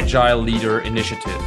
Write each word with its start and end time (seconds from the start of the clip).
Agile 0.00 0.44
Leader 0.44 0.80
Initiative, 0.84 1.40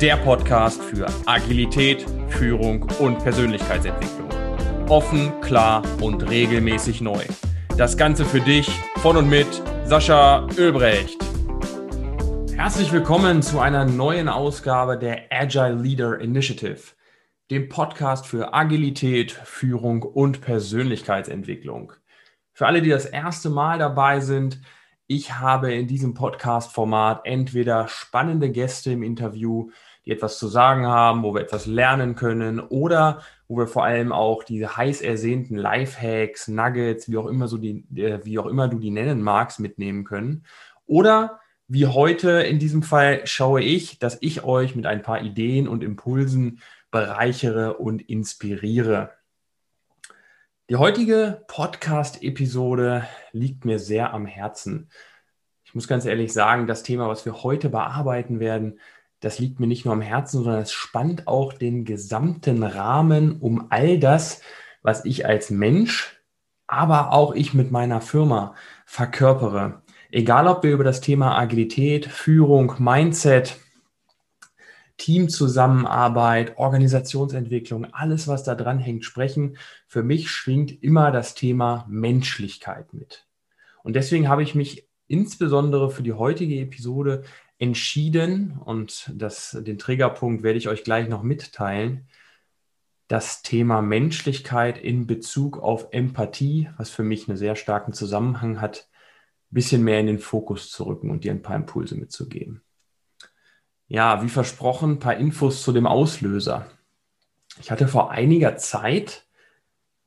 der 0.00 0.16
Podcast 0.16 0.80
für 0.80 1.06
Agilität, 1.26 2.06
Führung 2.28 2.90
und 2.98 3.18
Persönlichkeitsentwicklung. 3.18 4.30
Offen, 4.88 5.38
klar 5.42 5.82
und 6.00 6.30
regelmäßig 6.30 7.02
neu. 7.02 7.22
Das 7.76 7.98
Ganze 7.98 8.24
für 8.24 8.40
dich 8.40 8.70
von 9.02 9.18
und 9.18 9.28
mit 9.28 9.62
Sascha 9.84 10.48
Ölbrecht. 10.56 11.22
Herzlich 12.56 12.90
willkommen 12.90 13.42
zu 13.42 13.60
einer 13.60 13.84
neuen 13.84 14.30
Ausgabe 14.30 14.96
der 14.96 15.24
Agile 15.30 15.74
Leader 15.74 16.18
Initiative, 16.18 16.94
dem 17.50 17.68
Podcast 17.68 18.26
für 18.26 18.54
Agilität, 18.54 19.30
Führung 19.30 20.04
und 20.04 20.40
Persönlichkeitsentwicklung. 20.40 21.92
Für 22.54 22.66
alle, 22.66 22.80
die 22.80 22.88
das 22.88 23.04
erste 23.04 23.50
Mal 23.50 23.78
dabei 23.78 24.20
sind, 24.20 24.62
ich 25.06 25.34
habe 25.34 25.72
in 25.74 25.86
diesem 25.86 26.14
Podcast-Format 26.14 27.22
entweder 27.24 27.88
spannende 27.88 28.50
Gäste 28.50 28.92
im 28.92 29.02
Interview, 29.02 29.70
die 30.06 30.12
etwas 30.12 30.38
zu 30.38 30.48
sagen 30.48 30.86
haben, 30.86 31.22
wo 31.22 31.34
wir 31.34 31.42
etwas 31.42 31.66
lernen 31.66 32.14
können 32.14 32.60
oder 32.60 33.22
wo 33.46 33.58
wir 33.58 33.66
vor 33.66 33.84
allem 33.84 34.12
auch 34.12 34.44
diese 34.44 34.76
heiß 34.76 35.02
ersehnten 35.02 35.56
Lifehacks, 35.56 36.48
Nuggets, 36.48 37.10
wie 37.10 37.18
auch 37.18 37.26
immer 37.26 37.48
so 37.48 37.58
die, 37.58 37.84
äh, 37.96 38.24
wie 38.24 38.38
auch 38.38 38.46
immer 38.46 38.68
du 38.68 38.78
die 38.78 38.90
nennen 38.90 39.22
magst, 39.22 39.60
mitnehmen 39.60 40.04
können. 40.04 40.44
Oder 40.86 41.40
wie 41.68 41.86
heute 41.86 42.30
in 42.42 42.58
diesem 42.58 42.82
Fall 42.82 43.26
schaue 43.26 43.62
ich, 43.62 43.98
dass 43.98 44.18
ich 44.20 44.44
euch 44.44 44.74
mit 44.74 44.86
ein 44.86 45.02
paar 45.02 45.22
Ideen 45.22 45.68
und 45.68 45.82
Impulsen 45.82 46.60
bereichere 46.90 47.74
und 47.74 48.02
inspiriere. 48.02 49.12
Die 50.70 50.76
heutige 50.76 51.44
Podcast-Episode 51.46 53.06
liegt 53.32 53.66
mir 53.66 53.78
sehr 53.78 54.14
am 54.14 54.24
Herzen. 54.24 54.88
Ich 55.62 55.74
muss 55.74 55.86
ganz 55.86 56.06
ehrlich 56.06 56.32
sagen, 56.32 56.66
das 56.66 56.82
Thema, 56.82 57.06
was 57.06 57.26
wir 57.26 57.42
heute 57.42 57.68
bearbeiten 57.68 58.40
werden, 58.40 58.80
das 59.20 59.38
liegt 59.38 59.60
mir 59.60 59.66
nicht 59.66 59.84
nur 59.84 59.92
am 59.92 60.00
Herzen, 60.00 60.42
sondern 60.42 60.62
es 60.62 60.72
spannt 60.72 61.28
auch 61.28 61.52
den 61.52 61.84
gesamten 61.84 62.62
Rahmen 62.62 63.42
um 63.42 63.66
all 63.68 63.98
das, 63.98 64.40
was 64.80 65.04
ich 65.04 65.26
als 65.26 65.50
Mensch, 65.50 66.18
aber 66.66 67.12
auch 67.12 67.34
ich 67.34 67.52
mit 67.52 67.70
meiner 67.70 68.00
Firma 68.00 68.54
verkörpere. 68.86 69.82
Egal, 70.10 70.48
ob 70.48 70.62
wir 70.62 70.72
über 70.72 70.84
das 70.84 71.02
Thema 71.02 71.36
Agilität, 71.36 72.06
Führung, 72.06 72.76
Mindset, 72.78 73.58
Teamzusammenarbeit, 74.96 76.56
Organisationsentwicklung, 76.56 77.92
alles, 77.92 78.28
was 78.28 78.44
da 78.44 78.54
dran 78.54 78.78
hängt, 78.78 79.04
sprechen. 79.04 79.56
Für 79.86 80.02
mich 80.02 80.30
schwingt 80.30 80.82
immer 80.82 81.10
das 81.10 81.34
Thema 81.34 81.84
Menschlichkeit 81.88 82.92
mit. 82.94 83.26
Und 83.82 83.96
deswegen 83.96 84.28
habe 84.28 84.42
ich 84.42 84.54
mich 84.54 84.88
insbesondere 85.08 85.90
für 85.90 86.02
die 86.02 86.12
heutige 86.12 86.60
Episode 86.60 87.24
entschieden, 87.58 88.58
und 88.64 89.10
das, 89.14 89.56
den 89.60 89.78
Triggerpunkt 89.78 90.42
werde 90.42 90.58
ich 90.58 90.68
euch 90.68 90.84
gleich 90.84 91.08
noch 91.08 91.22
mitteilen, 91.22 92.08
das 93.08 93.42
Thema 93.42 93.82
Menschlichkeit 93.82 94.78
in 94.78 95.06
Bezug 95.06 95.58
auf 95.58 95.88
Empathie, 95.92 96.70
was 96.78 96.90
für 96.90 97.02
mich 97.02 97.28
einen 97.28 97.36
sehr 97.36 97.54
starken 97.54 97.92
Zusammenhang 97.92 98.60
hat, 98.60 98.88
ein 99.50 99.54
bisschen 99.54 99.84
mehr 99.84 100.00
in 100.00 100.06
den 100.06 100.18
Fokus 100.18 100.70
zu 100.70 100.84
rücken 100.84 101.10
und 101.10 101.24
dir 101.24 101.32
ein 101.32 101.42
paar 101.42 101.56
Impulse 101.56 101.96
mitzugeben 101.96 102.63
ja, 103.94 104.24
wie 104.24 104.28
versprochen, 104.28 104.94
ein 104.94 104.98
paar 104.98 105.14
Infos 105.14 105.62
zu 105.62 105.70
dem 105.70 105.86
Auslöser. 105.86 106.66
Ich 107.60 107.70
hatte 107.70 107.86
vor 107.86 108.10
einiger 108.10 108.56
Zeit 108.56 109.22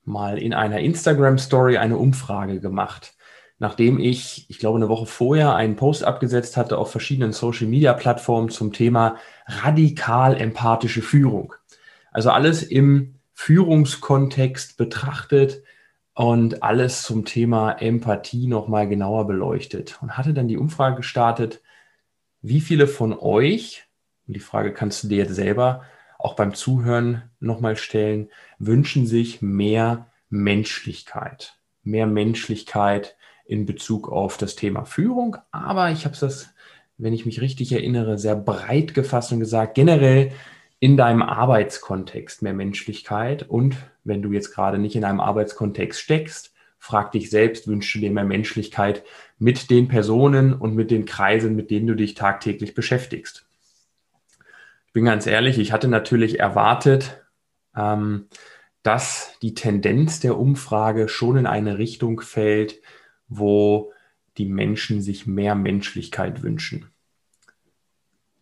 mal 0.03 0.37
in 0.37 0.53
einer 0.53 0.81
Instagram-Story 0.81 1.77
eine 1.77 1.95
Umfrage 1.95 2.59
gemacht, 2.59 3.15
nachdem 3.59 3.97
ich, 3.97 4.45
ich 4.49 4.59
glaube, 4.59 4.75
eine 4.75 4.89
Woche 4.89 5.05
vorher 5.05 5.55
einen 5.55 5.77
Post 5.77 6.03
abgesetzt 6.03 6.57
hatte 6.57 6.77
auf 6.77 6.91
verschiedenen 6.91 7.31
Social-Media-Plattformen 7.31 8.49
zum 8.49 8.73
Thema 8.73 9.15
radikal 9.45 10.35
empathische 10.35 11.01
Führung. 11.01 11.53
Also 12.11 12.31
alles 12.31 12.63
im 12.63 13.15
Führungskontext 13.35 14.75
betrachtet 14.75 15.63
und 16.13 16.61
alles 16.61 17.03
zum 17.03 17.23
Thema 17.23 17.71
Empathie 17.71 18.47
nochmal 18.47 18.89
genauer 18.89 19.27
beleuchtet 19.27 19.97
und 20.01 20.17
hatte 20.17 20.33
dann 20.33 20.49
die 20.49 20.57
Umfrage 20.57 20.97
gestartet, 20.97 21.61
wie 22.49 22.61
viele 22.61 22.87
von 22.87 23.17
euch, 23.17 23.85
und 24.27 24.35
die 24.35 24.41
Frage 24.41 24.73
kannst 24.73 25.03
du 25.03 25.07
dir 25.07 25.17
jetzt 25.17 25.35
selber 25.35 25.83
auch 26.19 26.35
beim 26.35 26.53
Zuhören 26.53 27.23
nochmal 27.39 27.75
stellen, 27.75 28.29
wünschen 28.59 29.05
sich 29.05 29.41
mehr 29.41 30.07
Menschlichkeit? 30.29 31.57
Mehr 31.83 32.07
Menschlichkeit 32.07 33.15
in 33.45 33.65
Bezug 33.65 34.09
auf 34.09 34.37
das 34.37 34.55
Thema 34.55 34.85
Führung. 34.85 35.37
Aber 35.51 35.91
ich 35.91 36.05
habe 36.05 36.15
es, 36.15 36.53
wenn 36.97 37.13
ich 37.13 37.25
mich 37.25 37.41
richtig 37.41 37.71
erinnere, 37.71 38.17
sehr 38.17 38.35
breit 38.35 38.93
gefasst 38.93 39.31
und 39.31 39.39
gesagt, 39.39 39.75
generell 39.75 40.31
in 40.79 40.97
deinem 40.97 41.21
Arbeitskontext 41.21 42.41
mehr 42.41 42.53
Menschlichkeit. 42.53 43.43
Und 43.43 43.77
wenn 44.03 44.21
du 44.21 44.31
jetzt 44.31 44.53
gerade 44.53 44.77
nicht 44.77 44.95
in 44.95 45.05
einem 45.05 45.19
Arbeitskontext 45.19 45.99
steckst, 45.99 46.53
frag 46.77 47.11
dich 47.11 47.29
selbst, 47.29 47.67
wünschst 47.67 47.95
du 47.95 47.99
dir 47.99 48.11
mehr 48.11 48.23
Menschlichkeit 48.23 49.03
mit 49.37 49.69
den 49.69 49.87
Personen 49.87 50.53
und 50.53 50.75
mit 50.75 50.91
den 50.91 51.05
Kreisen, 51.05 51.55
mit 51.55 51.71
denen 51.71 51.87
du 51.87 51.95
dich 51.95 52.13
tagtäglich 52.13 52.73
beschäftigst. 52.73 53.45
Ich 54.87 54.93
bin 54.93 55.05
ganz 55.05 55.27
ehrlich, 55.27 55.57
ich 55.59 55.71
hatte 55.71 55.87
natürlich 55.87 56.39
erwartet, 56.39 57.23
ähm, 57.75 58.27
dass 58.83 59.33
die 59.41 59.53
Tendenz 59.53 60.19
der 60.19 60.37
Umfrage 60.37 61.09
schon 61.09 61.37
in 61.37 61.45
eine 61.45 61.77
Richtung 61.77 62.21
fällt, 62.21 62.81
wo 63.27 63.91
die 64.37 64.45
Menschen 64.45 65.01
sich 65.01 65.27
mehr 65.27 65.55
Menschlichkeit 65.55 66.43
wünschen. 66.43 66.89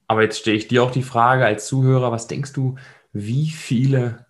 Aber 0.08 0.22
jetzt 0.22 0.40
stelle 0.40 0.58
ich 0.58 0.68
dir 0.68 0.84
auch 0.84 0.92
die 0.92 1.04
Frage 1.04 1.46
als 1.46 1.68
Zuhörer, 1.68 2.12
was 2.12 2.28
denkst 2.28 2.54
du, 2.54 2.76
wie 3.12 3.50
viele 3.50 4.25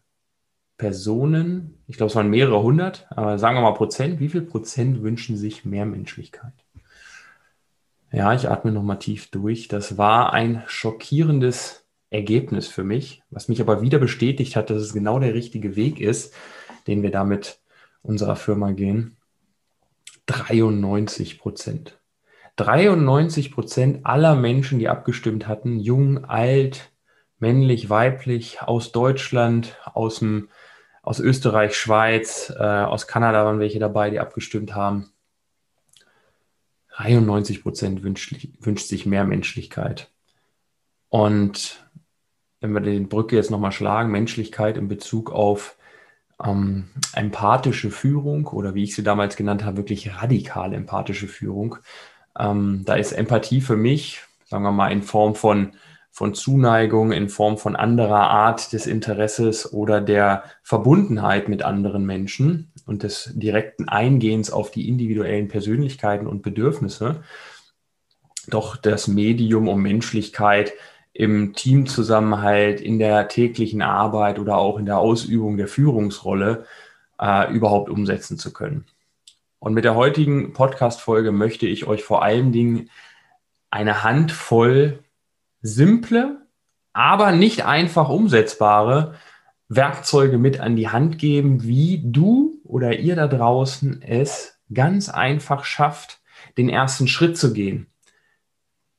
Personen, 0.78 1.78
ich 1.88 1.97
glaube, 1.97 2.09
es 2.09 2.16
waren 2.16 2.30
mehrere 2.30 2.62
hundert, 2.62 3.08
aber 3.09 3.40
sagen 3.40 3.58
wir 3.58 3.62
mal 3.62 3.74
Prozent, 3.74 4.19
wie 4.19 4.30
viel 4.30 4.41
Prozent 4.41 5.02
wünschen 5.03 5.38
sich 5.38 5.63
mehr 5.63 5.86
Menschlichkeit? 5.86 6.53
Ja, 8.12 8.34
ich 8.34 8.50
atme 8.50 8.72
nochmal 8.72 9.00
tief 9.00 9.30
durch. 9.31 9.68
Das 9.68 9.97
war 9.97 10.34
ein 10.34 10.64
schockierendes 10.68 11.85
Ergebnis 12.09 12.68
für 12.68 12.84
mich, 12.84 13.24
was 13.30 13.47
mich 13.47 13.62
aber 13.62 13.81
wieder 13.81 14.00
bestätigt 14.00 14.56
hat, 14.56 14.69
dass 14.69 14.81
es 14.81 14.94
genau 14.94 15.19
der 15.19 15.34
richtige 15.34 15.75
Weg 15.75 16.00
ist, 16.00 16.34
den 16.88 17.03
wir 17.03 17.12
da 17.12 17.24
mit 17.24 17.59
unserer 18.03 18.35
Firma 18.35 18.72
gehen. 18.72 19.18
93 20.28 21.40
Prozent. 21.40 22.00
93 22.58 23.52
Prozent 23.52 24.06
aller 24.06 24.35
Menschen, 24.35 24.80
die 24.80 24.88
abgestimmt 24.88 25.47
hatten, 25.47 25.80
jung, 25.80 26.24
alt, 26.25 26.91
männlich, 27.40 27.90
weiblich, 27.90 28.62
aus 28.62 28.91
Deutschland, 28.91 29.78
aus 29.94 30.19
dem 30.19 30.50
aus 31.05 31.19
Österreich, 31.19 31.77
Schweiz, 31.77 32.51
äh, 32.57 32.63
aus 32.63 33.05
Kanada 33.05 33.45
waren 33.45 33.59
welche 33.59 33.77
dabei, 33.77 34.09
die 34.09 34.19
abgestimmt 34.19 34.73
haben. 34.73 35.11
93 36.97 37.61
Prozent 37.61 38.01
wünscht, 38.01 38.88
sich 38.88 39.05
mehr 39.05 39.23
Menschlichkeit. 39.23 40.09
Und 41.09 41.85
wenn 42.59 42.71
wir 42.71 42.81
die 42.81 43.01
Brücke 43.01 43.35
jetzt 43.35 43.51
nochmal 43.51 43.71
schlagen, 43.71 44.09
Menschlichkeit 44.09 44.77
in 44.77 44.88
Bezug 44.88 45.31
auf 45.31 45.77
ähm, 46.43 46.89
empathische 47.13 47.91
Führung 47.91 48.47
oder 48.47 48.73
wie 48.73 48.83
ich 48.83 48.95
sie 48.95 49.03
damals 49.03 49.35
genannt 49.35 49.63
habe, 49.63 49.77
wirklich 49.77 50.16
radikal 50.16 50.73
empathische 50.73 51.27
Führung. 51.27 51.77
Ähm, 52.37 52.81
da 52.83 52.95
ist 52.95 53.11
Empathie 53.11 53.61
für 53.61 53.77
mich, 53.77 54.23
sagen 54.45 54.63
wir 54.63 54.72
mal, 54.72 54.91
in 54.91 55.03
Form 55.03 55.35
von 55.35 55.73
von 56.16 56.34
Zuneigung 56.34 57.12
in 57.12 57.28
Form 57.28 57.58
von 57.58 57.76
anderer 57.76 58.30
Art 58.30 58.72
des 58.72 58.88
Interesses 58.88 59.74
oder 59.74 60.00
der 60.00 60.46
Verbundenheit 60.64 61.50
mit 61.50 61.62
anderen 61.62 62.06
Menschen 62.06 62.72
und 62.86 63.03
des 63.03 63.34
direkten 63.36 63.90
Eingehens 63.90 64.50
auf 64.50 64.72
die 64.72 64.88
individuellen 64.88 65.50
Persönlichkeiten 65.50 66.26
und 66.26 66.42
Bedürfnisse. 66.42 67.22
Doch 68.48 68.78
das 68.78 69.09
Medium 69.09 69.67
um 69.67 69.82
Menschlichkeit 69.82 70.72
im 71.12 71.53
Teamzusammenhalt, 71.53 72.79
in 72.79 72.97
der 72.97 73.28
täglichen 73.28 73.82
Arbeit 73.82 74.40
oder 74.40 74.56
auch 74.56 74.79
in 74.79 74.85
der 74.85 75.00
Ausübung 75.00 75.58
der 75.58 75.68
Führungsrolle 75.68 76.64
äh, 77.20 77.53
überhaupt 77.53 77.90
umsetzen 77.90 78.38
zu 78.38 78.53
können. 78.53 78.85
Und 79.59 79.73
mit 79.73 79.84
der 79.84 79.96
heutigen 79.96 80.53
Podcast-Folge 80.53 81.34
möchte 81.34 81.68
ich 81.68 81.88
euch 81.88 82.06
vor 82.06 82.23
allen 82.23 82.53
Dingen 82.53 82.90
eine 83.70 84.06
Handvoll 84.06 85.00
simple, 85.66 86.46
aber 86.94 87.32
nicht 87.32 87.66
einfach 87.66 88.09
umsetzbare 88.09 89.16
Werkzeuge 89.67 90.38
mit 90.38 90.59
an 90.59 90.76
die 90.76 90.90
Hand 90.90 91.17
geben, 91.17 91.64
wie 91.64 92.02
du 92.06 92.62
oder 92.64 93.00
ihr 93.00 93.16
da 93.16 93.28
draußen 93.28 94.02
es 94.02 94.59
ganz 94.73 95.09
einfach 95.09 95.66
schafft, 95.66 96.22
den 96.58 96.70
ersten 96.70 97.08
Schritt 97.08 97.38
zu 97.38 97.52
gehen, 97.52 97.88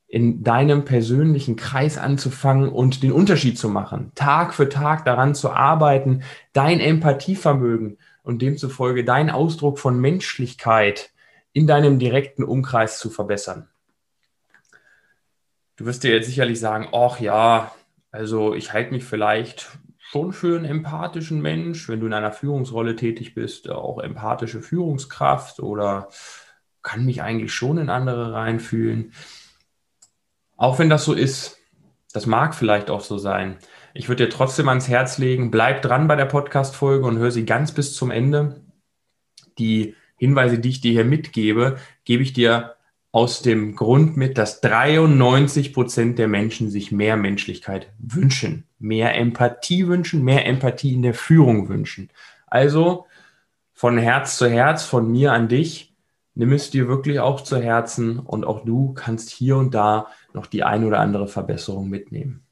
in 0.09 0.43
deinem 0.43 0.85
persönlichen 0.85 1.55
Kreis 1.55 1.99
anzufangen 1.99 2.69
und 2.69 3.03
den 3.03 3.13
Unterschied 3.13 3.59
zu 3.59 3.69
machen, 3.69 4.11
Tag 4.17 4.53
für 4.53 4.69
Tag 4.69 5.05
daran 5.05 5.35
zu 5.35 5.53
arbeiten, 5.53 6.23
dein 6.53 6.81
Empathievermögen 6.81 7.99
und 8.25 8.43
demzufolge 8.43 9.05
dein 9.05 9.31
Ausdruck 9.31 9.79
von 9.79 10.01
Menschlichkeit 10.01 11.11
in 11.53 11.69
deinem 11.69 12.01
direkten 12.01 12.43
Umkreis 12.43 12.99
zu 12.99 13.09
verbessern. 13.09 13.69
Du 15.77 15.85
wirst 15.85 16.05
dir 16.05 16.13
jetzt 16.13 16.27
sicherlich 16.27 16.59
sagen, 16.59 16.89
ach 16.93 17.21
ja, 17.21 17.73
also 18.11 18.55
ich 18.55 18.73
halte 18.73 18.93
mich 18.93 19.05
vielleicht 19.05 19.79
schon 19.99 20.33
für 20.33 20.57
einen 20.57 20.65
empathischen 20.65 21.43
Mensch, 21.43 21.89
wenn 21.89 22.01
du 22.01 22.07
in 22.07 22.15
einer 22.15 22.33
Führungsrolle 22.33 22.97
tätig 22.97 23.35
bist, 23.35 23.69
auch 23.69 23.99
empathische 23.99 24.63
Führungskraft 24.63 25.61
oder 25.61 26.09
kann 26.83 27.05
mich 27.05 27.21
eigentlich 27.21 27.53
schon 27.53 27.79
in 27.79 27.91
andere 27.91 28.33
reinfühlen. 28.33 29.13
Auch 30.57 30.79
wenn 30.79 30.89
das 30.89 31.05
so 31.05 31.13
ist, 31.13 31.59
das 32.13 32.25
mag 32.25 32.55
vielleicht 32.55 32.89
auch 32.89 33.03
so 33.03 33.19
sein. 33.19 33.59
Ich 33.93 34.09
würde 34.09 34.25
dir 34.25 34.31
trotzdem 34.31 34.69
ans 34.69 34.89
Herz 34.89 35.19
legen, 35.19 35.51
bleib 35.51 35.83
dran 35.83 36.09
bei 36.09 36.17
der 36.17 36.25
Podcast-Folge 36.25 37.05
und 37.07 37.19
hör 37.19 37.31
sie 37.31 37.45
ganz 37.45 37.73
bis 37.73 37.95
zum 37.95 38.11
Ende. 38.11 38.63
Die 39.59 39.95
Hinweise, 40.17 40.59
die 40.59 40.71
ich 40.71 40.81
dir 40.81 40.93
hier 40.93 41.05
mitgebe, 41.05 41.77
gebe 42.05 42.23
ich 42.23 42.33
dir 42.33 42.76
aus 43.13 43.41
dem 43.41 43.75
Grund 43.77 44.17
mit, 44.17 44.37
dass 44.37 44.61
93 44.61 45.73
Prozent 45.73 46.19
der 46.19 46.29
Menschen 46.29 46.71
sich 46.71 46.93
mehr 46.93 47.17
Menschlichkeit 47.17 47.93
wünschen, 47.99 48.67
mehr 48.79 49.15
Empathie 49.15 49.87
wünschen, 49.87 50.23
mehr 50.23 50.47
Empathie 50.47 50.95
in 50.95 51.03
der 51.03 51.15
Führung 51.15 51.69
wünschen. 51.69 52.11
Also 52.47 53.07
von 53.73 53.99
Herz 53.99 54.37
zu 54.37 54.49
Herz, 54.49 54.85
von 54.85 55.11
mir 55.11 55.33
an 55.33 55.49
dich, 55.49 55.95
nimm 56.35 56.53
es 56.53 56.71
dir 56.71 56.89
wirklich 56.89 57.21
auch 57.21 57.41
zu 57.41 57.59
Herzen 57.59 58.19
und 58.19 58.45
auch 58.45 58.65
du 58.65 58.93
kannst 58.93 59.31
hier 59.31 59.57
und 59.57 59.75
da 59.75 60.09
noch 60.33 60.47
die 60.47 60.63
ein 60.63 60.85
oder 60.85 61.01
andere 61.01 61.29
Verbesserung 61.29 61.89
mitnehmen. 61.89 62.47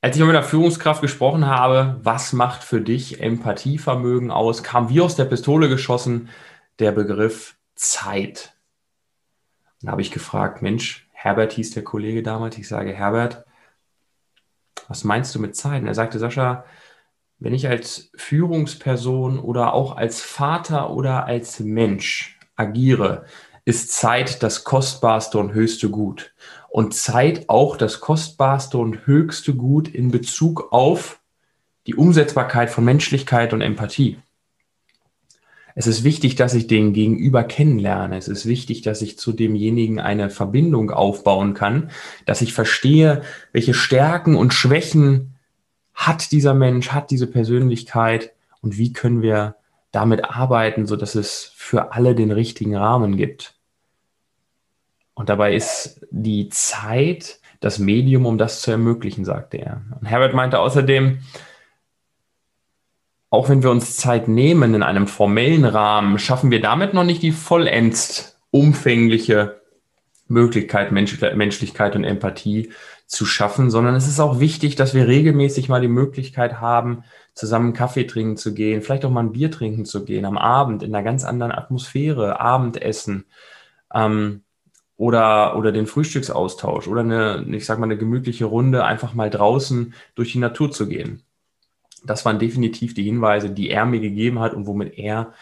Als 0.00 0.16
ich 0.16 0.22
mit 0.22 0.30
einer 0.30 0.44
Führungskraft 0.44 1.02
gesprochen 1.02 1.46
habe, 1.46 1.98
was 2.02 2.32
macht 2.32 2.62
für 2.62 2.80
dich 2.80 3.20
Empathievermögen 3.20 4.30
aus, 4.30 4.62
kam 4.62 4.88
wie 4.88 5.00
aus 5.00 5.16
der 5.16 5.24
Pistole 5.24 5.68
geschossen 5.68 6.28
der 6.78 6.92
Begriff 6.92 7.55
Zeit. 7.76 8.56
Dann 9.80 9.90
habe 9.90 10.02
ich 10.02 10.10
gefragt, 10.10 10.62
Mensch, 10.62 11.08
Herbert 11.12 11.52
hieß 11.52 11.72
der 11.72 11.84
Kollege 11.84 12.22
damals. 12.22 12.58
Ich 12.58 12.68
sage, 12.68 12.92
Herbert, 12.92 13.44
was 14.88 15.04
meinst 15.04 15.34
du 15.34 15.40
mit 15.40 15.56
Zeit? 15.56 15.82
Und 15.82 15.88
er 15.88 15.94
sagte, 15.94 16.18
Sascha, 16.18 16.64
wenn 17.38 17.54
ich 17.54 17.68
als 17.68 18.10
Führungsperson 18.16 19.38
oder 19.38 19.74
auch 19.74 19.96
als 19.96 20.22
Vater 20.22 20.90
oder 20.90 21.26
als 21.26 21.60
Mensch 21.60 22.38
agiere, 22.56 23.26
ist 23.64 23.92
Zeit 23.92 24.42
das 24.42 24.64
kostbarste 24.64 25.38
und 25.38 25.52
höchste 25.52 25.90
Gut. 25.90 26.34
Und 26.68 26.94
Zeit 26.94 27.48
auch 27.48 27.76
das 27.76 28.00
kostbarste 28.00 28.78
und 28.78 29.06
höchste 29.06 29.54
Gut 29.54 29.88
in 29.88 30.10
Bezug 30.10 30.72
auf 30.72 31.20
die 31.86 31.94
Umsetzbarkeit 31.94 32.70
von 32.70 32.84
Menschlichkeit 32.84 33.52
und 33.52 33.60
Empathie. 33.60 34.18
Es 35.78 35.86
ist 35.86 36.04
wichtig, 36.04 36.36
dass 36.36 36.54
ich 36.54 36.66
den 36.66 36.94
Gegenüber 36.94 37.44
kennenlerne. 37.44 38.16
Es 38.16 38.28
ist 38.28 38.46
wichtig, 38.46 38.80
dass 38.80 39.02
ich 39.02 39.18
zu 39.18 39.32
demjenigen 39.32 40.00
eine 40.00 40.30
Verbindung 40.30 40.90
aufbauen 40.90 41.52
kann, 41.52 41.90
dass 42.24 42.40
ich 42.40 42.54
verstehe, 42.54 43.20
welche 43.52 43.74
Stärken 43.74 44.36
und 44.36 44.54
Schwächen 44.54 45.34
hat 45.92 46.32
dieser 46.32 46.54
Mensch, 46.54 46.88
hat 46.92 47.10
diese 47.10 47.26
Persönlichkeit 47.26 48.32
und 48.62 48.78
wie 48.78 48.94
können 48.94 49.20
wir 49.20 49.56
damit 49.92 50.24
arbeiten, 50.24 50.86
so 50.86 50.96
dass 50.96 51.14
es 51.14 51.52
für 51.54 51.92
alle 51.92 52.14
den 52.14 52.30
richtigen 52.30 52.74
Rahmen 52.74 53.18
gibt. 53.18 53.54
Und 55.12 55.28
dabei 55.28 55.54
ist 55.54 56.00
die 56.10 56.48
Zeit 56.48 57.38
das 57.60 57.78
Medium, 57.78 58.24
um 58.24 58.38
das 58.38 58.62
zu 58.62 58.70
ermöglichen, 58.70 59.26
sagte 59.26 59.58
er. 59.58 59.82
Und 60.00 60.06
Herbert 60.06 60.32
meinte 60.32 60.58
außerdem, 60.58 61.18
auch 63.36 63.50
wenn 63.50 63.62
wir 63.62 63.70
uns 63.70 63.98
Zeit 63.98 64.28
nehmen 64.28 64.72
in 64.72 64.82
einem 64.82 65.06
formellen 65.06 65.66
Rahmen, 65.66 66.18
schaffen 66.18 66.50
wir 66.50 66.62
damit 66.62 66.94
noch 66.94 67.04
nicht 67.04 67.22
die 67.22 67.32
vollends 67.32 68.40
umfängliche 68.50 69.60
Möglichkeit, 70.26 70.90
Mensch, 70.90 71.20
Menschlichkeit 71.20 71.94
und 71.96 72.04
Empathie 72.04 72.70
zu 73.06 73.26
schaffen, 73.26 73.70
sondern 73.70 73.94
es 73.94 74.08
ist 74.08 74.20
auch 74.20 74.40
wichtig, 74.40 74.74
dass 74.74 74.94
wir 74.94 75.06
regelmäßig 75.06 75.68
mal 75.68 75.82
die 75.82 75.86
Möglichkeit 75.86 76.62
haben, 76.62 77.04
zusammen 77.34 77.74
Kaffee 77.74 78.04
trinken 78.04 78.38
zu 78.38 78.54
gehen, 78.54 78.80
vielleicht 78.80 79.04
auch 79.04 79.10
mal 79.10 79.22
ein 79.22 79.32
Bier 79.32 79.50
trinken 79.50 79.84
zu 79.84 80.06
gehen, 80.06 80.24
am 80.24 80.38
Abend 80.38 80.82
in 80.82 80.94
einer 80.94 81.04
ganz 81.04 81.22
anderen 81.22 81.52
Atmosphäre, 81.52 82.40
Abendessen 82.40 83.26
ähm, 83.92 84.44
oder, 84.96 85.58
oder 85.58 85.72
den 85.72 85.86
Frühstücksaustausch 85.86 86.88
oder 86.88 87.02
eine, 87.02 87.44
ich 87.50 87.66
sag 87.66 87.78
mal, 87.78 87.84
eine 87.84 87.98
gemütliche 87.98 88.46
Runde, 88.46 88.82
einfach 88.84 89.12
mal 89.12 89.28
draußen 89.28 89.92
durch 90.14 90.32
die 90.32 90.38
Natur 90.38 90.70
zu 90.70 90.88
gehen 90.88 91.25
das 92.06 92.24
waren 92.24 92.38
definitiv 92.38 92.94
die 92.94 93.04
Hinweise, 93.04 93.50
die 93.50 93.70
er 93.70 93.84
mir 93.84 94.00
gegeben 94.00 94.40
hat 94.40 94.54
und 94.54 94.66
womit 94.66 94.98
er 94.98 95.32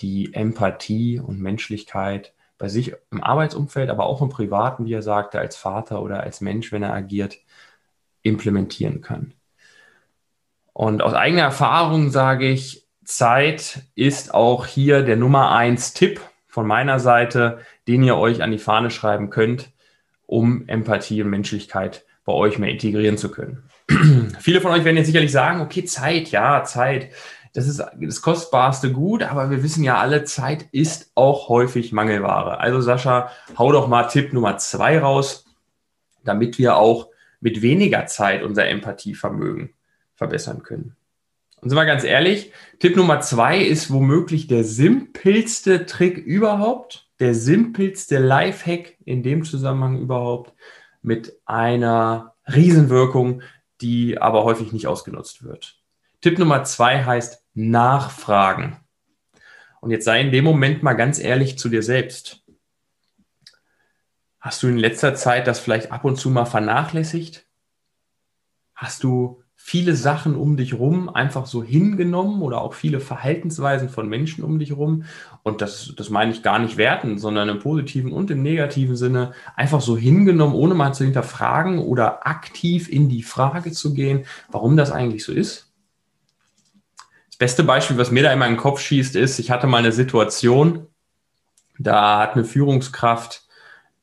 die 0.00 0.34
Empathie 0.34 1.20
und 1.20 1.40
Menschlichkeit 1.40 2.34
bei 2.58 2.68
sich 2.68 2.94
im 3.10 3.22
Arbeitsumfeld, 3.22 3.90
aber 3.90 4.06
auch 4.06 4.22
im 4.22 4.28
Privaten, 4.28 4.84
wie 4.86 4.92
er 4.92 5.02
sagte, 5.02 5.38
als 5.38 5.56
Vater 5.56 6.02
oder 6.02 6.22
als 6.22 6.40
Mensch, 6.40 6.70
wenn 6.72 6.82
er 6.82 6.94
agiert, 6.94 7.38
implementieren 8.22 9.00
kann. 9.00 9.34
Und 10.72 11.02
aus 11.02 11.14
eigener 11.14 11.42
Erfahrung 11.42 12.10
sage 12.10 12.48
ich, 12.48 12.86
Zeit 13.04 13.82
ist 13.94 14.32
auch 14.32 14.66
hier 14.66 15.02
der 15.02 15.16
Nummer 15.16 15.50
eins 15.50 15.92
Tipp 15.92 16.20
von 16.46 16.66
meiner 16.66 17.00
Seite, 17.00 17.60
den 17.88 18.02
ihr 18.02 18.16
euch 18.16 18.42
an 18.42 18.52
die 18.52 18.58
Fahne 18.58 18.90
schreiben 18.90 19.30
könnt, 19.30 19.72
um 20.26 20.68
Empathie 20.68 21.22
und 21.22 21.30
Menschlichkeit 21.30 22.04
bei 22.24 22.32
euch 22.32 22.58
mehr 22.58 22.70
integrieren 22.70 23.18
zu 23.18 23.30
können. 23.30 23.64
Viele 24.40 24.60
von 24.60 24.72
euch 24.72 24.84
werden 24.84 24.96
jetzt 24.96 25.06
sicherlich 25.06 25.32
sagen, 25.32 25.60
okay, 25.60 25.84
Zeit, 25.84 26.30
ja, 26.30 26.64
Zeit. 26.64 27.10
Das 27.54 27.68
ist 27.68 27.82
das 28.00 28.22
kostbarste 28.22 28.92
Gut, 28.92 29.22
aber 29.22 29.50
wir 29.50 29.62
wissen 29.62 29.84
ja 29.84 29.98
alle, 29.98 30.24
Zeit 30.24 30.66
ist 30.72 31.12
auch 31.14 31.48
häufig 31.50 31.92
Mangelware. 31.92 32.60
Also 32.60 32.80
Sascha, 32.80 33.30
hau 33.58 33.72
doch 33.72 33.88
mal 33.88 34.04
Tipp 34.04 34.32
Nummer 34.32 34.56
zwei 34.56 34.98
raus, 34.98 35.44
damit 36.24 36.58
wir 36.58 36.76
auch 36.76 37.08
mit 37.40 37.60
weniger 37.60 38.06
Zeit 38.06 38.42
unser 38.42 38.66
Empathievermögen 38.68 39.74
verbessern 40.14 40.62
können. 40.62 40.96
Und 41.60 41.68
sind 41.68 41.78
wir 41.78 41.84
ganz 41.84 42.04
ehrlich, 42.04 42.52
Tipp 42.78 42.96
Nummer 42.96 43.20
zwei 43.20 43.58
ist 43.58 43.92
womöglich 43.92 44.46
der 44.46 44.64
simpelste 44.64 45.84
Trick 45.86 46.18
überhaupt, 46.18 47.08
der 47.20 47.34
simpelste 47.34 48.18
Lifehack 48.18 48.96
in 49.04 49.22
dem 49.22 49.44
Zusammenhang 49.44 50.00
überhaupt 50.00 50.54
mit 51.02 51.38
einer 51.44 52.34
Riesenwirkung, 52.52 53.42
die 53.82 54.18
aber 54.18 54.44
häufig 54.44 54.72
nicht 54.72 54.86
ausgenutzt 54.86 55.42
wird. 55.42 55.78
Tipp 56.20 56.38
Nummer 56.38 56.64
zwei 56.64 57.04
heißt 57.04 57.44
Nachfragen. 57.54 58.78
Und 59.80 59.90
jetzt 59.90 60.04
sei 60.04 60.20
in 60.20 60.30
dem 60.30 60.44
Moment 60.44 60.82
mal 60.82 60.94
ganz 60.94 61.18
ehrlich 61.18 61.58
zu 61.58 61.68
dir 61.68 61.82
selbst. 61.82 62.44
Hast 64.40 64.62
du 64.62 64.68
in 64.68 64.78
letzter 64.78 65.14
Zeit 65.14 65.46
das 65.46 65.60
vielleicht 65.60 65.92
ab 65.92 66.04
und 66.04 66.16
zu 66.16 66.30
mal 66.30 66.46
vernachlässigt? 66.46 67.46
Hast 68.74 69.02
du 69.02 69.41
viele 69.64 69.94
Sachen 69.94 70.34
um 70.34 70.56
dich 70.56 70.74
rum 70.74 71.08
einfach 71.08 71.46
so 71.46 71.62
hingenommen 71.62 72.42
oder 72.42 72.60
auch 72.60 72.74
viele 72.74 72.98
Verhaltensweisen 72.98 73.88
von 73.88 74.08
Menschen 74.08 74.42
um 74.42 74.58
dich 74.58 74.76
rum. 74.76 75.04
Und 75.44 75.60
das, 75.60 75.94
das 75.96 76.10
meine 76.10 76.32
ich 76.32 76.42
gar 76.42 76.58
nicht 76.58 76.76
werten, 76.78 77.16
sondern 77.16 77.48
im 77.48 77.60
positiven 77.60 78.12
und 78.12 78.32
im 78.32 78.42
negativen 78.42 78.96
Sinne 78.96 79.32
einfach 79.54 79.80
so 79.80 79.96
hingenommen, 79.96 80.56
ohne 80.56 80.74
mal 80.74 80.92
zu 80.92 81.04
hinterfragen 81.04 81.78
oder 81.78 82.26
aktiv 82.26 82.88
in 82.88 83.08
die 83.08 83.22
Frage 83.22 83.70
zu 83.70 83.94
gehen, 83.94 84.26
warum 84.50 84.76
das 84.76 84.90
eigentlich 84.90 85.24
so 85.24 85.32
ist. 85.32 85.70
Das 87.28 87.38
beste 87.38 87.62
Beispiel, 87.62 87.96
was 87.96 88.10
mir 88.10 88.24
da 88.24 88.32
in 88.32 88.40
meinen 88.40 88.56
Kopf 88.56 88.80
schießt, 88.80 89.14
ist, 89.14 89.38
ich 89.38 89.52
hatte 89.52 89.68
mal 89.68 89.78
eine 89.78 89.92
Situation, 89.92 90.88
da 91.78 92.18
hat 92.18 92.34
eine 92.34 92.44
Führungskraft 92.44 93.46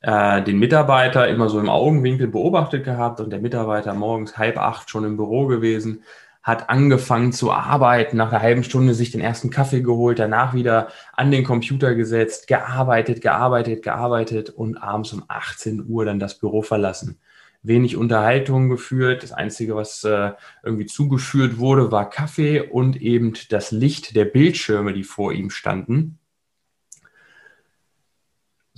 äh, 0.01 0.41
den 0.43 0.59
Mitarbeiter 0.59 1.27
immer 1.27 1.49
so 1.49 1.59
im 1.59 1.69
Augenwinkel 1.69 2.27
beobachtet 2.27 2.83
gehabt 2.85 3.19
und 3.19 3.31
der 3.31 3.39
Mitarbeiter 3.39 3.93
morgens 3.93 4.37
halb 4.37 4.57
acht 4.57 4.89
schon 4.89 5.03
im 5.03 5.17
Büro 5.17 5.47
gewesen, 5.47 6.03
hat 6.41 6.69
angefangen 6.69 7.33
zu 7.33 7.51
arbeiten, 7.51 8.17
nach 8.17 8.31
einer 8.31 8.41
halben 8.41 8.63
Stunde 8.63 8.93
sich 8.93 9.11
den 9.11 9.21
ersten 9.21 9.49
Kaffee 9.49 9.81
geholt, 9.81 10.19
danach 10.19 10.53
wieder 10.53 10.87
an 11.13 11.31
den 11.31 11.43
Computer 11.43 11.95
gesetzt, 11.95 12.47
gearbeitet, 12.47 13.21
gearbeitet, 13.21 13.83
gearbeitet 13.83 14.49
und 14.49 14.77
abends 14.77 15.11
um 15.13 15.23
18 15.27 15.85
Uhr 15.87 16.05
dann 16.05 16.19
das 16.19 16.39
Büro 16.39 16.61
verlassen. 16.61 17.19
Wenig 17.61 17.97
Unterhaltung 17.97 18.69
geführt. 18.69 19.21
Das 19.21 19.33
Einzige, 19.33 19.75
was 19.75 20.05
äh, 20.05 20.31
irgendwie 20.63 20.85
zugeführt 20.85 21.57
wurde, 21.57 21.91
war 21.91 22.09
Kaffee 22.09 22.61
und 22.61 23.01
eben 23.01 23.33
das 23.49 23.71
Licht 23.71 24.15
der 24.15 24.23
Bildschirme, 24.23 24.93
die 24.93 25.03
vor 25.03 25.33
ihm 25.33 25.49
standen 25.49 26.18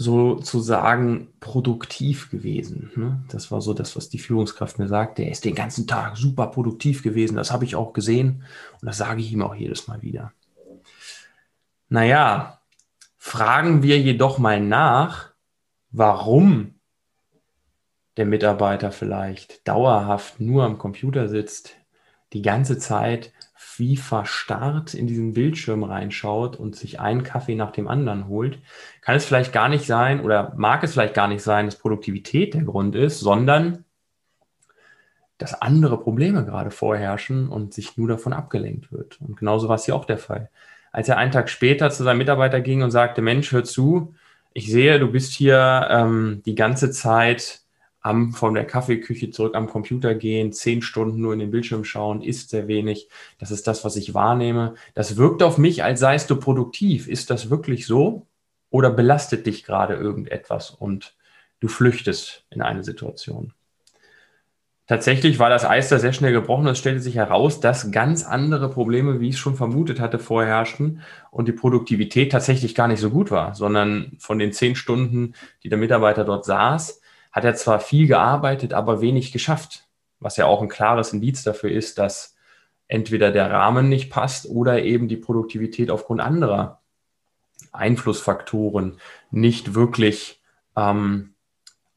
sozusagen 0.02 1.28
produktiv 1.40 2.32
gewesen. 2.32 2.92
Ne? 2.96 3.24
Das 3.30 3.52
war 3.52 3.62
so 3.62 3.74
das, 3.74 3.96
was 3.96 4.10
die 4.10 4.20
Führungskraft 4.20 4.80
mir 4.80 4.88
sagte. 4.88 5.24
Er 5.24 5.32
ist 5.32 5.46
den 5.46 5.56
ganzen 5.56 5.86
Tag 5.88 6.18
super 6.18 6.48
produktiv 6.48 7.04
gewesen. 7.04 7.36
Das 7.36 7.52
habe 7.52 7.66
ich 7.66 7.76
auch 7.76 7.94
gesehen 7.94 8.44
und 8.82 8.88
das 8.88 8.98
sage 8.98 9.22
ich 9.22 9.32
ihm 9.32 9.44
auch 9.44 9.56
jedes 9.56 9.88
Mal 9.88 10.02
wieder. 10.02 10.34
Naja, 11.90 12.62
fragen 13.18 13.84
wir 13.84 14.00
jedoch 14.00 14.40
mal 14.40 14.60
nach, 14.60 15.30
warum 15.92 16.76
der 18.18 18.26
Mitarbeiter 18.26 18.92
vielleicht 18.92 19.68
dauerhaft 19.68 20.40
nur 20.40 20.64
am 20.64 20.78
Computer 20.78 21.30
sitzt, 21.30 21.76
die 22.34 22.42
ganze 22.42 22.78
Zeit 22.78 23.32
wie 23.82 23.98
verstarrt 23.98 24.94
in 24.94 25.08
diesen 25.08 25.34
Bildschirm 25.34 25.84
reinschaut 25.84 26.56
und 26.56 26.76
sich 26.76 27.00
einen 27.00 27.24
Kaffee 27.24 27.56
nach 27.56 27.72
dem 27.72 27.88
anderen 27.88 28.28
holt, 28.28 28.60
kann 29.02 29.16
es 29.16 29.26
vielleicht 29.26 29.52
gar 29.54 29.70
nicht 29.70 29.88
sein 29.88 30.22
oder 30.22 30.54
mag 30.56 30.84
es 30.84 30.94
vielleicht 30.94 31.16
gar 31.16 31.28
nicht 31.28 31.42
sein, 31.42 31.66
dass 31.66 31.78
Produktivität 31.78 32.54
der 32.54 32.62
Grund 32.62 32.96
ist, 32.96 33.20
sondern 33.20 33.84
dass 35.40 35.60
andere 35.60 36.00
Probleme 36.00 36.46
gerade 36.46 36.70
vorherrschen 36.70 37.50
und 37.50 37.74
sich 37.74 37.98
nur 37.98 38.08
davon 38.08 38.34
abgelenkt 38.34 38.92
wird. 38.92 39.20
Und 39.20 39.36
genauso 39.38 39.68
war 39.68 39.78
es 39.78 39.86
hier 39.86 39.96
auch 39.96 40.06
der 40.06 40.20
Fall. 40.20 40.52
Als 40.92 41.10
er 41.10 41.18
einen 41.18 41.32
Tag 41.32 41.50
später 41.50 41.90
zu 41.90 42.04
seinem 42.04 42.20
Mitarbeiter 42.20 42.62
ging 42.62 42.84
und 42.84 42.92
sagte, 42.92 43.24
Mensch, 43.24 43.52
hör 43.52 43.64
zu, 43.64 44.14
ich 44.54 44.72
sehe, 44.72 45.00
du 45.00 45.12
bist 45.12 45.34
hier 45.34 45.88
ähm, 45.90 46.44
die 46.46 46.54
ganze 46.54 46.92
Zeit 46.92 47.62
am, 48.02 48.34
von 48.34 48.54
der 48.54 48.66
Kaffeeküche 48.66 49.30
zurück 49.30 49.56
am 49.56 49.68
Computer 49.68 50.16
gehen, 50.16 50.52
zehn 50.52 50.82
Stunden 50.82 51.22
nur 51.22 51.34
in 51.34 51.40
den 51.40 51.52
Bildschirm 51.52 51.84
schauen, 51.84 52.22
isst 52.22 52.50
sehr 52.50 52.68
wenig. 52.68 53.10
Das 53.40 53.52
ist 53.52 53.68
das, 53.68 53.86
was 53.86 53.96
ich 53.96 54.14
wahrnehme. 54.14 54.76
Das 54.94 55.18
wirkt 55.18 55.44
auf 55.44 55.58
mich, 55.58 55.84
als 55.84 56.00
seist 56.00 56.30
du 56.30 56.36
produktiv. 56.36 57.08
Ist 57.08 57.30
das 57.30 57.50
wirklich 57.50 57.86
so? 57.86 58.26
Oder 58.70 58.90
belastet 58.90 59.46
dich 59.46 59.64
gerade 59.64 59.96
irgendetwas 59.96 60.72
und 60.72 61.16
du 61.60 61.68
flüchtest 61.68 62.46
in 62.50 62.62
eine 62.62 62.84
Situation? 62.84 63.54
Tatsächlich 64.88 65.40
war 65.40 65.50
das 65.50 65.64
Eis 65.64 65.88
da 65.90 66.00
sehr 66.00 66.12
schnell 66.12 66.34
gebrochen. 66.34 66.68
Es 66.68 66.80
stellte 66.80 67.00
sich 67.00 67.16
heraus, 67.16 67.62
dass 67.62 67.92
ganz 67.92 68.26
andere 68.26 68.70
Probleme, 68.70 69.22
wie 69.22 69.30
ich 69.30 69.36
es 69.36 69.40
schon 69.40 69.56
vermutet 69.56 70.02
hatte, 70.02 70.20
vorherrschten 70.20 71.02
und 71.30 71.48
die 71.48 71.54
Produktivität 71.54 72.32
tatsächlich 72.32 72.76
gar 72.76 72.90
nicht 72.90 73.00
so 73.00 73.10
gut 73.10 73.32
war, 73.32 73.56
sondern 73.56 74.14
von 74.20 74.40
den 74.40 74.52
zehn 74.52 74.76
Stunden, 74.76 75.34
die 75.64 75.70
der 75.70 75.78
Mitarbeiter 75.78 76.26
dort 76.26 76.44
saß, 76.44 77.01
hat 77.32 77.44
er 77.44 77.56
zwar 77.56 77.80
viel 77.80 78.08
gearbeitet, 78.08 78.74
aber 78.74 79.02
wenig 79.02 79.32
geschafft, 79.32 79.88
was 80.20 80.38
ja 80.38 80.46
auch 80.46 80.62
ein 80.62 80.70
klares 80.70 81.14
Indiz 81.14 81.44
dafür 81.44 81.72
ist, 81.72 81.98
dass 81.98 82.36
entweder 82.88 83.32
der 83.32 83.50
Rahmen 83.50 83.90
nicht 83.90 84.10
passt 84.10 84.50
oder 84.50 84.84
eben 84.84 85.08
die 85.08 85.18
Produktivität 85.18 85.90
aufgrund 85.90 86.20
anderer 86.20 86.82
Einflussfaktoren 87.72 88.98
nicht 89.32 89.74
wirklich 89.74 90.42
ähm, 90.76 91.34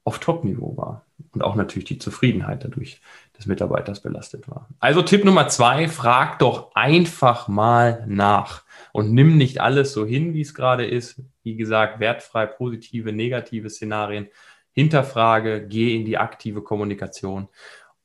auf 0.04 0.20
Top-Niveau 0.20 0.76
war 0.76 1.04
und 1.32 1.42
auch 1.42 1.56
natürlich 1.56 1.86
die 1.86 1.98
Zufriedenheit 1.98 2.64
dadurch 2.64 3.00
des 3.36 3.46
Mitarbeiters 3.46 4.00
belastet 4.00 4.48
war. 4.48 4.68
Also 4.78 5.02
Tipp 5.02 5.24
Nummer 5.24 5.48
zwei, 5.48 5.88
frag 5.88 6.38
doch 6.38 6.72
einfach 6.74 7.48
mal 7.48 8.04
nach 8.06 8.62
und 8.92 9.12
nimm 9.12 9.36
nicht 9.36 9.60
alles 9.60 9.92
so 9.92 10.06
hin, 10.06 10.34
wie 10.34 10.42
es 10.42 10.54
gerade 10.54 10.86
ist. 10.86 11.20
Wie 11.42 11.56
gesagt, 11.56 11.98
wertfrei, 11.98 12.46
positive, 12.46 13.12
negative 13.12 13.68
Szenarien. 13.70 14.28
Hinterfrage, 14.74 15.66
geh 15.66 15.94
in 15.96 16.04
die 16.04 16.18
aktive 16.18 16.62
Kommunikation 16.62 17.48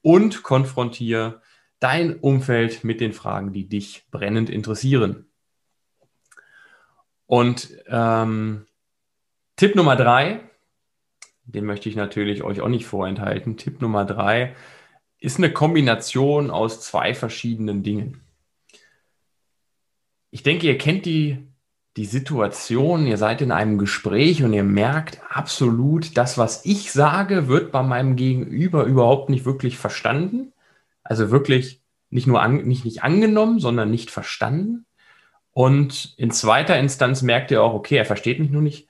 und 0.01 0.43
konfrontiere 0.43 1.41
dein 1.79 2.15
Umfeld 2.19 2.83
mit 2.83 3.01
den 3.01 3.13
Fragen, 3.13 3.51
die 3.51 3.67
dich 3.67 4.05
brennend 4.11 4.49
interessieren. 4.49 5.25
Und 7.25 7.69
ähm, 7.87 8.65
Tipp 9.55 9.75
Nummer 9.75 9.95
drei, 9.95 10.41
den 11.43 11.65
möchte 11.65 11.89
ich 11.89 11.95
natürlich 11.95 12.43
euch 12.43 12.61
auch 12.61 12.69
nicht 12.69 12.85
vorenthalten. 12.85 13.57
Tipp 13.57 13.81
Nummer 13.81 14.05
drei 14.05 14.55
ist 15.19 15.37
eine 15.37 15.51
Kombination 15.51 16.49
aus 16.49 16.81
zwei 16.81 17.13
verschiedenen 17.13 17.83
Dingen. 17.83 18.21
Ich 20.31 20.43
denke, 20.43 20.67
ihr 20.67 20.77
kennt 20.77 21.05
die, 21.05 21.48
die 21.97 22.05
Situation, 22.05 23.07
ihr 23.07 23.17
seid 23.17 23.41
in 23.41 23.51
einem 23.51 23.77
Gespräch 23.77 24.43
und 24.43 24.53
ihr 24.53 24.63
merkt 24.63 25.19
absolut, 25.29 26.17
das, 26.17 26.37
was 26.37 26.65
ich 26.65 26.91
sage, 26.91 27.47
wird 27.47 27.71
bei 27.71 27.83
meinem 27.83 28.15
Gegenüber 28.15 28.83
überhaupt 28.83 29.29
nicht 29.29 29.45
wirklich 29.45 29.77
verstanden. 29.77 30.53
Also 31.03 31.31
wirklich 31.31 31.81
nicht 32.09 32.27
nur 32.27 32.41
an, 32.41 32.65
nicht, 32.67 32.85
nicht 32.85 33.03
angenommen, 33.03 33.59
sondern 33.59 33.91
nicht 33.91 34.11
verstanden. 34.11 34.85
Und 35.51 36.13
in 36.17 36.31
zweiter 36.31 36.79
Instanz 36.79 37.21
merkt 37.21 37.51
ihr 37.51 37.63
auch, 37.63 37.73
okay, 37.73 37.97
er 37.97 38.05
versteht 38.05 38.39
mich 38.39 38.49
nur 38.49 38.61
nicht 38.61 38.89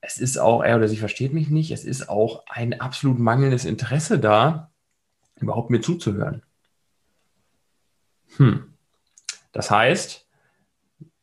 es 0.00 0.18
ist 0.18 0.38
auch, 0.38 0.62
er 0.62 0.76
oder 0.76 0.88
sie 0.88 0.96
versteht 0.96 1.32
mich 1.32 1.48
nicht, 1.48 1.70
es 1.70 1.84
ist 1.84 2.08
auch 2.08 2.44
ein 2.46 2.80
absolut 2.80 3.18
mangelndes 3.18 3.64
Interesse 3.64 4.18
da, 4.18 4.70
überhaupt 5.36 5.70
mir 5.70 5.80
zuzuhören. 5.80 6.42
Hm. 8.36 8.74
Das 9.52 9.70
heißt, 9.70 10.26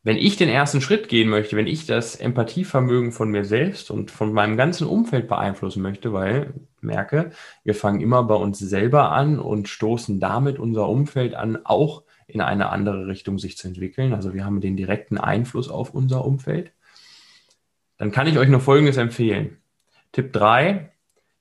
wenn 0.08 0.16
ich 0.16 0.36
den 0.36 0.48
ersten 0.48 0.80
Schritt 0.80 1.08
gehen 1.08 1.28
möchte, 1.28 1.56
wenn 1.56 1.66
ich 1.66 1.86
das 1.86 2.16
Empathievermögen 2.16 3.12
von 3.12 3.30
mir 3.30 3.44
selbst 3.44 3.90
und 3.90 4.10
von 4.10 4.32
meinem 4.32 4.56
ganzen 4.56 4.86
Umfeld 4.86 5.28
beeinflussen 5.28 5.82
möchte, 5.82 6.12
weil 6.12 6.54
merke, 6.80 7.30
wir 7.62 7.74
fangen 7.74 8.00
immer 8.00 8.22
bei 8.24 8.34
uns 8.34 8.58
selber 8.58 9.12
an 9.12 9.38
und 9.38 9.68
stoßen 9.68 10.18
damit 10.18 10.58
unser 10.58 10.88
Umfeld 10.88 11.34
an, 11.34 11.58
auch 11.64 12.02
in 12.26 12.40
eine 12.40 12.70
andere 12.70 13.06
Richtung 13.06 13.38
sich 13.38 13.56
zu 13.56 13.68
entwickeln. 13.68 14.12
Also 14.12 14.34
wir 14.34 14.44
haben 14.44 14.60
den 14.60 14.76
direkten 14.76 15.18
Einfluss 15.18 15.68
auf 15.68 15.94
unser 15.94 16.24
Umfeld 16.24 16.72
dann 17.98 18.12
kann 18.12 18.28
ich 18.28 18.38
euch 18.38 18.48
nur 18.48 18.60
Folgendes 18.60 18.96
empfehlen. 18.96 19.58
Tipp 20.12 20.32
3, 20.32 20.90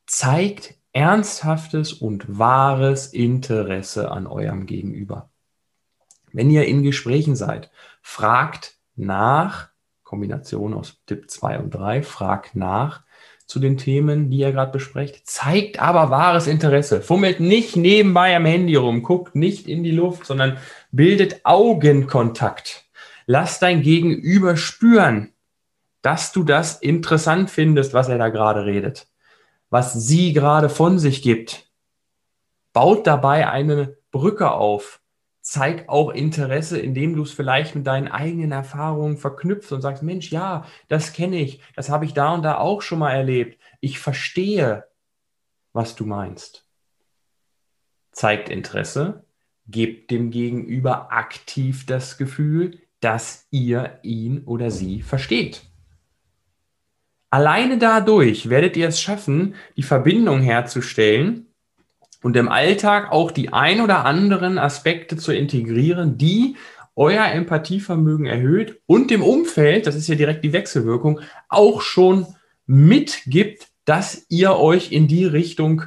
zeigt 0.08 0.76
ernsthaftes 0.92 1.94
und 1.94 2.40
wahres 2.40 3.14
Interesse 3.14 4.12
an 4.12 4.28
eurem 4.28 4.66
Gegenüber. 4.66 5.30
Wenn 6.34 6.50
ihr 6.50 6.66
in 6.66 6.84
Gesprächen 6.84 7.36
seid, 7.36 7.72
fragt 8.08 8.78
nach, 8.96 9.68
Kombination 10.04 10.74
aus 10.74 10.96
Tipp 11.06 11.30
2 11.30 11.60
und 11.60 11.72
3, 11.72 12.02
fragt 12.02 12.56
nach 12.56 13.04
zu 13.48 13.60
den 13.60 13.78
Themen, 13.78 14.32
die 14.32 14.38
ihr 14.38 14.54
gerade 14.54 14.72
besprecht, 14.72 15.28
zeigt 15.28 15.80
aber 15.80 16.10
wahres 16.10 16.48
Interesse. 16.48 17.02
Fummelt 17.02 17.42
nicht 17.42 17.76
nebenbei 17.76 18.34
am 18.36 18.46
Handy 18.46 18.76
rum, 18.76 19.04
guckt 19.04 19.36
nicht 19.36 19.68
in 19.68 19.84
die 19.84 19.92
Luft, 19.92 20.26
sondern 20.26 20.58
bildet 20.90 21.42
Augenkontakt. 21.46 22.86
Lass 23.26 23.60
dein 23.60 23.82
Gegenüber 23.82 24.56
spüren, 24.56 25.34
dass 26.02 26.32
du 26.32 26.44
das 26.44 26.82
interessant 26.82 27.52
findest, 27.52 27.94
was 27.94 28.08
er 28.08 28.18
da 28.18 28.30
gerade 28.30 28.66
redet, 28.66 29.08
was 29.70 29.94
sie 29.94 30.32
gerade 30.32 30.70
von 30.70 30.98
sich 30.98 31.22
gibt. 31.22 31.70
Baut 32.72 33.06
dabei 33.06 33.50
eine 33.50 33.98
Brücke 34.12 34.50
auf. 34.52 35.02
Zeig 35.50 35.88
auch 35.88 36.10
Interesse, 36.10 36.78
indem 36.78 37.16
du 37.16 37.24
es 37.24 37.32
vielleicht 37.32 37.74
mit 37.74 37.88
deinen 37.88 38.10
eigenen 38.10 38.52
Erfahrungen 38.52 39.16
verknüpfst 39.16 39.72
und 39.72 39.82
sagst, 39.82 40.04
Mensch, 40.04 40.30
ja, 40.30 40.66
das 40.90 41.14
kenne 41.14 41.40
ich, 41.40 41.62
das 41.74 41.90
habe 41.90 42.04
ich 42.04 42.14
da 42.14 42.34
und 42.34 42.42
da 42.42 42.58
auch 42.58 42.82
schon 42.82 43.00
mal 43.00 43.14
erlebt. 43.14 43.58
Ich 43.80 43.98
verstehe, 43.98 44.84
was 45.72 45.96
du 45.96 46.06
meinst. 46.06 46.68
Zeigt 48.12 48.50
Interesse, 48.50 49.24
gebt 49.70 50.12
dem 50.12 50.32
Gegenüber 50.32 51.14
aktiv 51.14 51.86
das 51.86 52.18
Gefühl, 52.18 52.82
dass 53.00 53.48
ihr 53.50 54.00
ihn 54.04 54.44
oder 54.44 54.70
sie 54.70 55.02
versteht. 55.02 55.62
Alleine 57.30 57.78
dadurch 57.78 58.50
werdet 58.50 58.76
ihr 58.76 58.90
es 58.90 59.00
schaffen, 59.00 59.56
die 59.78 59.84
Verbindung 59.84 60.42
herzustellen 60.42 61.47
und 62.24 62.36
im 62.36 62.50
Alltag 62.50 63.12
auch 63.12 63.32
die 63.32 63.54
ein 63.54 63.82
oder 63.82 64.06
anderen 64.06 64.58
Aspekte 64.58 65.18
zu 65.18 65.34
integrieren, 65.34 66.18
die 66.18 66.56
euer 66.96 67.26
Empathievermögen 67.26 68.26
erhöht 68.26 68.82
und 68.88 69.12
dem 69.12 69.22
Umfeld, 69.22 69.86
das 69.86 69.96
ist 69.96 70.08
ja 70.08 70.16
direkt 70.16 70.44
die 70.44 70.54
Wechselwirkung, 70.54 71.20
auch 71.48 71.82
schon 71.82 72.26
mitgibt, 72.66 73.68
dass 73.86 74.26
ihr 74.30 74.56
euch 74.56 74.92
in 74.92 75.08
die 75.08 75.26
Richtung 75.26 75.84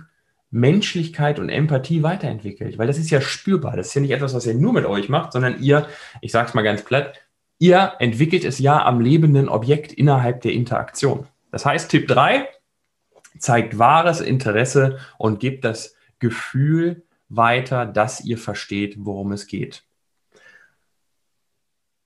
Menschlichkeit 0.53 1.39
und 1.39 1.49
Empathie 1.49 2.03
weiterentwickelt. 2.03 2.79
Weil 2.79 2.87
das 2.87 2.99
ist 2.99 3.11
ja 3.11 3.21
spürbar. 3.21 3.77
Das 3.77 3.89
ist 3.89 3.95
ja 3.95 4.01
nicht 4.01 4.11
etwas, 4.13 4.35
was 4.35 4.47
ihr 4.47 4.55
nur 4.55 4.73
mit 4.73 4.87
euch 4.87 5.09
macht, 5.09 5.33
sondern 5.33 5.61
ihr, 5.61 5.87
ich 6.21 6.33
sage 6.33 6.49
es 6.49 6.55
mal 6.55 6.63
ganz 6.63 6.83
platt, 6.83 7.21
Ihr 7.63 7.93
entwickelt 7.99 8.47
es 8.47 8.59
ja 8.59 8.87
am 8.87 9.03
lebenden 9.03 9.51
Objekt 9.51 9.93
innerhalb 9.93 10.41
der 10.41 10.53
Interaktion. 10.53 11.27
Das 11.53 11.67
heißt, 11.67 11.91
Tipp 11.91 12.09
3, 12.09 12.49
zeigt 13.39 13.79
wahres 13.79 14.23
Interesse 14.23 14.99
und 15.19 15.41
gebt 15.41 15.67
das 15.67 15.95
Gefühl 16.21 17.05
weiter, 17.29 17.87
dass 17.87 18.25
ihr 18.25 18.39
versteht, 18.39 18.97
worum 18.99 19.33
es 19.33 19.47
geht. 19.47 19.85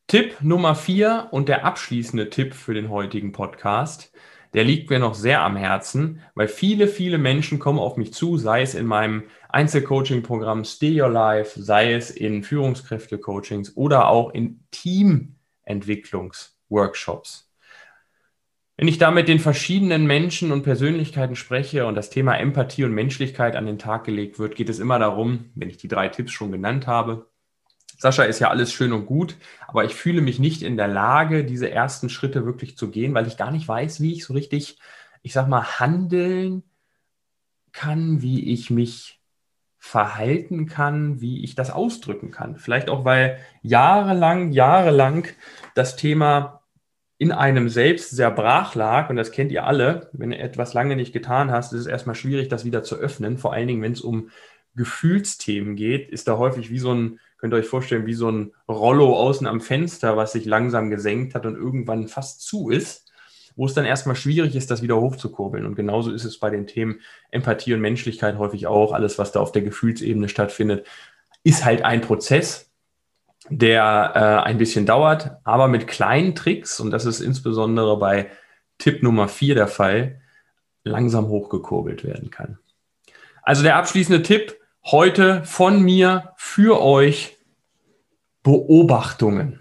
Tipp 0.06 0.36
Nummer 0.42 0.74
4 0.74 1.28
und 1.30 1.48
der 1.48 1.64
abschließende 1.64 2.30
Tipp 2.30 2.54
für 2.54 2.74
den 2.74 2.90
heutigen 2.90 3.32
Podcast, 3.32 4.12
der 4.52 4.62
liegt 4.62 4.88
mir 4.88 5.00
noch 5.00 5.14
sehr 5.14 5.42
am 5.42 5.56
Herzen, 5.56 6.20
weil 6.34 6.46
viele, 6.46 6.86
viele 6.86 7.18
Menschen 7.18 7.58
kommen 7.58 7.80
auf 7.80 7.96
mich 7.96 8.12
zu, 8.14 8.36
sei 8.36 8.62
es 8.62 8.74
in 8.74 8.86
meinem 8.86 9.24
Einzelcoaching-Programm 9.48 10.64
Stay 10.64 11.00
Your 11.00 11.08
Life, 11.08 11.60
sei 11.60 11.94
es 11.94 12.10
in 12.10 12.44
Führungskräfte-Coachings 12.44 13.76
oder 13.76 14.08
auch 14.08 14.30
in 14.32 14.60
Team 14.70 15.36
Entwicklungsworkshops. 15.62 17.50
Wenn 18.76 18.88
ich 18.88 18.98
da 18.98 19.10
mit 19.10 19.28
den 19.28 19.38
verschiedenen 19.38 20.06
Menschen 20.06 20.50
und 20.50 20.62
Persönlichkeiten 20.62 21.36
spreche 21.36 21.86
und 21.86 21.94
das 21.94 22.10
Thema 22.10 22.36
Empathie 22.36 22.84
und 22.84 22.92
Menschlichkeit 22.92 23.54
an 23.54 23.66
den 23.66 23.78
Tag 23.78 24.04
gelegt 24.04 24.38
wird, 24.38 24.56
geht 24.56 24.68
es 24.68 24.80
immer 24.80 24.98
darum, 24.98 25.50
wenn 25.54 25.70
ich 25.70 25.76
die 25.76 25.88
drei 25.88 26.08
Tipps 26.08 26.32
schon 26.32 26.50
genannt 26.50 26.86
habe, 26.86 27.28
Sascha 27.98 28.24
ist 28.24 28.40
ja 28.40 28.50
alles 28.50 28.72
schön 28.72 28.92
und 28.92 29.06
gut, 29.06 29.36
aber 29.66 29.84
ich 29.84 29.94
fühle 29.94 30.20
mich 30.20 30.38
nicht 30.38 30.62
in 30.62 30.76
der 30.76 30.88
Lage, 30.88 31.44
diese 31.44 31.70
ersten 31.70 32.08
Schritte 32.08 32.44
wirklich 32.44 32.76
zu 32.76 32.90
gehen, 32.90 33.14
weil 33.14 33.26
ich 33.26 33.36
gar 33.36 33.50
nicht 33.50 33.66
weiß, 33.66 34.00
wie 34.00 34.12
ich 34.12 34.24
so 34.24 34.34
richtig, 34.34 34.78
ich 35.22 35.32
sag 35.32 35.48
mal, 35.48 35.78
handeln 35.80 36.64
kann, 37.72 38.22
wie 38.22 38.52
ich 38.52 38.70
mich 38.70 39.20
verhalten 39.78 40.66
kann, 40.66 41.20
wie 41.20 41.44
ich 41.44 41.54
das 41.54 41.70
ausdrücken 41.70 42.30
kann. 42.30 42.56
Vielleicht 42.56 42.88
auch, 42.88 43.04
weil 43.04 43.38
jahrelang, 43.62 44.52
jahrelang 44.52 45.28
das 45.74 45.96
Thema 45.96 46.63
in 47.24 47.32
einem 47.32 47.70
selbst 47.70 48.10
sehr 48.10 48.30
brach 48.30 48.74
lag, 48.74 49.08
und 49.08 49.16
das 49.16 49.32
kennt 49.32 49.50
ihr 49.50 49.64
alle, 49.64 50.10
wenn 50.12 50.28
du 50.28 50.38
etwas 50.38 50.74
lange 50.74 50.94
nicht 50.94 51.14
getan 51.14 51.50
hast, 51.50 51.72
ist 51.72 51.80
es 51.80 51.86
erstmal 51.86 52.14
schwierig, 52.14 52.48
das 52.48 52.66
wieder 52.66 52.82
zu 52.82 52.96
öffnen. 52.96 53.38
Vor 53.38 53.54
allen 53.54 53.66
Dingen, 53.66 53.80
wenn 53.80 53.92
es 53.92 54.02
um 54.02 54.28
Gefühlsthemen 54.76 55.74
geht, 55.74 56.10
ist 56.10 56.28
da 56.28 56.36
häufig 56.36 56.68
wie 56.70 56.78
so 56.78 56.92
ein, 56.92 57.20
könnt 57.38 57.54
ihr 57.54 57.56
euch 57.56 57.66
vorstellen, 57.66 58.04
wie 58.04 58.12
so 58.12 58.30
ein 58.30 58.52
Rollo 58.68 59.16
außen 59.16 59.46
am 59.46 59.62
Fenster, 59.62 60.18
was 60.18 60.32
sich 60.32 60.44
langsam 60.44 60.90
gesenkt 60.90 61.34
hat 61.34 61.46
und 61.46 61.56
irgendwann 61.56 62.08
fast 62.08 62.42
zu 62.42 62.68
ist, 62.68 63.10
wo 63.56 63.64
es 63.64 63.72
dann 63.72 63.86
erstmal 63.86 64.16
schwierig 64.16 64.54
ist, 64.54 64.70
das 64.70 64.82
wieder 64.82 65.00
hochzukurbeln. 65.00 65.64
Und 65.64 65.76
genauso 65.76 66.12
ist 66.12 66.24
es 66.24 66.38
bei 66.38 66.50
den 66.50 66.66
Themen 66.66 67.00
Empathie 67.30 67.72
und 67.72 67.80
Menschlichkeit 67.80 68.36
häufig 68.36 68.66
auch. 68.66 68.92
Alles, 68.92 69.18
was 69.18 69.32
da 69.32 69.40
auf 69.40 69.52
der 69.52 69.62
Gefühlsebene 69.62 70.28
stattfindet, 70.28 70.86
ist 71.42 71.64
halt 71.64 71.86
ein 71.86 72.02
Prozess 72.02 72.70
der 73.50 74.12
äh, 74.14 74.48
ein 74.48 74.58
bisschen 74.58 74.86
dauert, 74.86 75.32
aber 75.44 75.68
mit 75.68 75.86
kleinen 75.86 76.34
Tricks, 76.34 76.80
und 76.80 76.90
das 76.90 77.04
ist 77.04 77.20
insbesondere 77.20 77.98
bei 77.98 78.30
Tipp 78.78 79.02
Nummer 79.02 79.28
4 79.28 79.54
der 79.54 79.68
Fall, 79.68 80.20
langsam 80.82 81.28
hochgekurbelt 81.28 82.04
werden 82.04 82.30
kann. 82.30 82.58
Also 83.42 83.62
der 83.62 83.76
abschließende 83.76 84.22
Tipp 84.22 84.56
heute 84.84 85.42
von 85.44 85.82
mir 85.82 86.32
für 86.36 86.82
euch 86.82 87.36
Beobachtungen. 88.42 89.60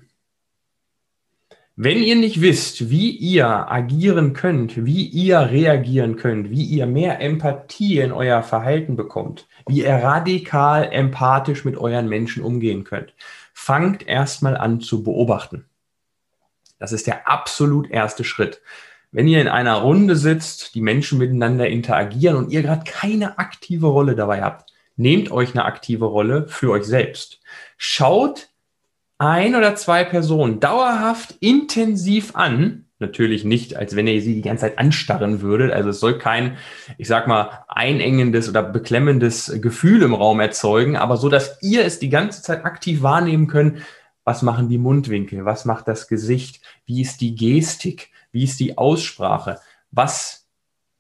Wenn 1.76 2.04
ihr 2.04 2.16
nicht 2.16 2.40
wisst, 2.40 2.92
wie 2.92 3.10
ihr 3.10 3.72
agieren 3.72 4.34
könnt, 4.34 4.86
wie 4.86 5.08
ihr 5.08 5.40
reagieren 5.40 6.18
könnt, 6.18 6.52
wie 6.52 6.64
ihr 6.64 6.86
mehr 6.86 7.20
Empathie 7.20 7.98
in 7.98 8.12
euer 8.12 8.44
Verhalten 8.44 8.96
bekommt, 8.96 9.48
wie 9.68 9.80
ihr 9.80 9.96
radikal 9.96 10.90
empathisch 10.92 11.66
mit 11.66 11.76
euren 11.76 12.08
Menschen 12.08 12.44
umgehen 12.44 12.84
könnt, 12.84 13.16
fangt 13.54 14.08
erstmal 14.08 14.58
an 14.58 14.82
zu 14.82 15.04
beobachten. 15.04 15.66
Das 16.80 16.92
ist 16.92 17.08
der 17.08 17.28
absolut 17.28 17.90
erste 17.90 18.24
Schritt. 18.24 18.62
Wenn 19.12 19.28
ihr 19.28 19.40
in 19.40 19.48
einer 19.48 19.76
Runde 19.76 20.16
sitzt, 20.16 20.76
die 20.76 20.82
Menschen 20.82 21.20
miteinander 21.20 21.68
interagieren 21.68 22.36
und 22.36 22.52
ihr 22.52 22.64
gerade 22.64 22.84
keine 22.84 23.38
aktive 23.38 23.88
Rolle 23.88 24.16
dabei 24.16 24.42
habt, 24.42 24.74
nehmt 24.96 25.32
euch 25.32 25.52
eine 25.52 25.66
aktive 25.66 26.06
Rolle 26.06 26.48
für 26.48 26.72
euch 26.72 26.84
selbst. 26.84 27.40
Schaut 27.78 28.50
ein 29.20 29.56
oder 29.56 29.76
zwei 29.76 30.04
Personen 30.04 30.60
dauerhaft 30.60 31.36
intensiv 31.40 32.36
an 32.36 32.83
Natürlich 33.00 33.44
nicht, 33.44 33.76
als 33.76 33.96
wenn 33.96 34.08
ihr 34.08 34.22
sie 34.22 34.36
die 34.36 34.42
ganze 34.42 34.62
Zeit 34.62 34.78
anstarren 34.78 35.42
würdet. 35.42 35.72
Also 35.72 35.90
es 35.90 36.00
soll 36.00 36.18
kein, 36.18 36.58
ich 36.98 37.08
sag 37.08 37.28
mal, 37.28 37.66
einengendes 37.68 38.48
oder 38.48 38.64
beklemmendes 38.64 39.60
Gefühl 39.62 40.04
im 40.04 40.14
Raum 40.14 40.40
erzeugen, 40.40 40.96
aber 40.96 41.18
so, 41.18 41.28
dass 41.28 41.62
ihr 41.62 41.86
es 41.86 42.00
die 42.00 42.10
ganze 42.10 42.42
Zeit 42.42 42.66
aktiv 42.66 43.02
wahrnehmen 43.02 43.48
könnt. 43.48 43.82
Was 44.24 44.42
machen 44.42 44.70
die 44.70 44.78
Mundwinkel? 44.78 45.44
Was 45.44 45.66
macht 45.66 45.88
das 45.88 46.08
Gesicht? 46.08 46.62
Wie 46.86 47.02
ist 47.02 47.20
die 47.20 47.36
Gestik? 47.36 48.12
Wie 48.32 48.44
ist 48.44 48.60
die 48.60 48.78
Aussprache? 48.78 49.60
Was 49.92 50.48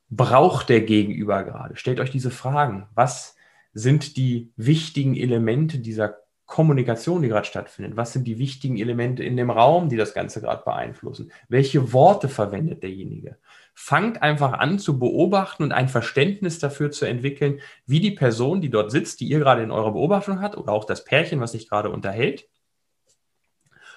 braucht 0.09 0.69
der 0.69 0.81
Gegenüber 0.81 1.43
gerade? 1.43 1.77
Stellt 1.77 1.99
euch 1.99 2.11
diese 2.11 2.31
Fragen. 2.31 2.87
Was 2.95 3.35
sind 3.73 4.17
die 4.17 4.51
wichtigen 4.55 5.15
Elemente 5.15 5.79
dieser 5.79 6.22
Kommunikation, 6.53 7.23
die 7.23 7.29
gerade 7.29 7.47
stattfindet? 7.47 7.97
Was 7.97 8.13
sind 8.13 8.25
die 8.27 8.37
wichtigen 8.37 8.77
Elemente 8.77 9.23
in 9.23 9.35
dem 9.35 9.49
Raum, 9.49 9.89
die 9.89 9.97
das 9.97 10.13
Ganze 10.13 10.39
gerade 10.39 10.61
beeinflussen? 10.63 11.31
Welche 11.49 11.93
Worte 11.93 12.29
verwendet 12.29 12.83
derjenige? 12.83 13.37
Fangt 13.73 14.21
einfach 14.21 14.53
an 14.53 14.77
zu 14.77 14.99
beobachten 14.99 15.63
und 15.63 15.71
ein 15.71 15.89
Verständnis 15.89 16.59
dafür 16.59 16.91
zu 16.91 17.05
entwickeln, 17.05 17.59
wie 17.87 17.99
die 17.99 18.11
Person, 18.11 18.61
die 18.61 18.69
dort 18.69 18.91
sitzt, 18.91 19.19
die 19.19 19.27
ihr 19.29 19.39
gerade 19.39 19.63
in 19.63 19.71
eurer 19.71 19.93
Beobachtung 19.93 20.41
hat, 20.41 20.55
oder 20.55 20.73
auch 20.73 20.85
das 20.85 21.03
Pärchen, 21.03 21.41
was 21.41 21.53
sich 21.53 21.67
gerade 21.67 21.89
unterhält, 21.89 22.47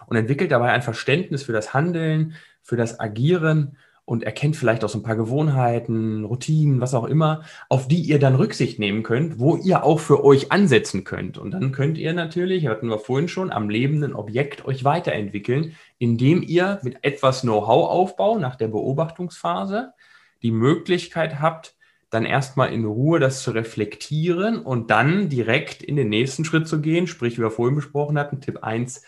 und 0.06 0.16
entwickelt 0.16 0.50
dabei 0.50 0.72
ein 0.72 0.80
Verständnis 0.80 1.42
für 1.42 1.52
das 1.52 1.75
Handeln, 1.75 2.36
für 2.62 2.78
das 2.78 2.98
Agieren 2.98 3.76
und 4.06 4.22
erkennt 4.22 4.56
vielleicht 4.56 4.84
auch 4.84 4.88
so 4.88 5.00
ein 5.00 5.02
paar 5.02 5.16
Gewohnheiten, 5.16 6.25
Routinen, 6.25 6.80
was 6.80 6.94
auch 6.94 7.04
immer, 7.04 7.42
auf 7.68 7.88
die 7.88 8.00
ihr 8.00 8.20
dann 8.20 8.36
Rücksicht 8.36 8.78
nehmen 8.78 9.02
könnt, 9.02 9.40
wo 9.40 9.56
ihr 9.56 9.82
auch 9.82 9.99
für 9.99 10.25
euch 10.25 10.52
ansetzen 10.52 11.02
könnt. 11.02 11.38
Und 11.38 11.50
dann 11.50 11.73
könnt 11.73 11.99
ihr 11.99 12.12
natürlich, 12.14 12.69
hatten 12.69 12.88
wir 12.88 13.00
vorhin 13.00 13.26
schon, 13.26 13.50
am 13.50 13.69
lebenden 13.69 14.14
Objekt 14.14 14.64
euch 14.64 14.84
weiterentwickeln, 14.84 15.75
indem 15.99 16.42
ihr 16.42 16.78
mit 16.84 16.99
etwas 17.02 17.42
Know-how-Aufbau 17.42 18.38
nach 18.38 18.54
der 18.54 18.69
Beobachtungsphase 18.69 19.92
die 20.40 20.52
Möglichkeit 20.52 21.40
habt, 21.40 21.75
dann 22.08 22.25
erstmal 22.25 22.73
in 22.73 22.84
Ruhe 22.84 23.19
das 23.19 23.42
zu 23.42 23.50
reflektieren 23.50 24.60
und 24.60 24.92
dann 24.92 25.28
direkt 25.28 25.82
in 25.82 25.97
den 25.97 26.10
nächsten 26.10 26.45
Schritt 26.45 26.69
zu 26.69 26.80
gehen, 26.80 27.08
sprich, 27.08 27.38
wie 27.38 27.42
wir 27.42 27.50
vorhin 27.50 27.75
besprochen 27.75 28.16
hatten, 28.21 28.40
Tipp 28.40 28.62
1, 28.62 29.02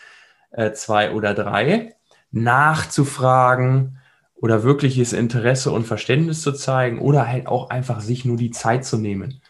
2 0.73 1.05
äh, 1.05 1.09
oder 1.11 1.33
3, 1.33 1.95
nachzufragen, 2.31 3.98
oder 4.41 4.63
wirkliches 4.63 5.13
Interesse 5.13 5.71
und 5.71 5.85
Verständnis 5.85 6.41
zu 6.41 6.53
zeigen 6.53 6.99
oder 6.99 7.27
halt 7.27 7.47
auch 7.47 7.69
einfach 7.69 7.99
sich 7.99 8.25
nur 8.25 8.37
die 8.37 8.51
Zeit 8.51 8.85
zu 8.85 8.97
nehmen, 8.97 9.41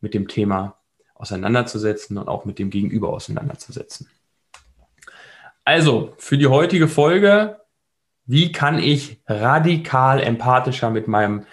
mit 0.00 0.14
dem 0.14 0.26
Thema 0.26 0.78
auseinanderzusetzen 1.14 2.18
und 2.18 2.28
auch 2.28 2.44
mit 2.44 2.58
dem 2.58 2.70
Gegenüber 2.70 3.10
auseinanderzusetzen. 3.10 4.08
Also, 5.64 6.14
für 6.18 6.38
die 6.38 6.48
heutige 6.48 6.88
Folge, 6.88 7.60
wie 8.26 8.50
kann 8.50 8.78
ich 8.78 9.22
radikal 9.26 10.20
empathischer 10.20 10.90
mit 10.90 11.06
meinem 11.06 11.44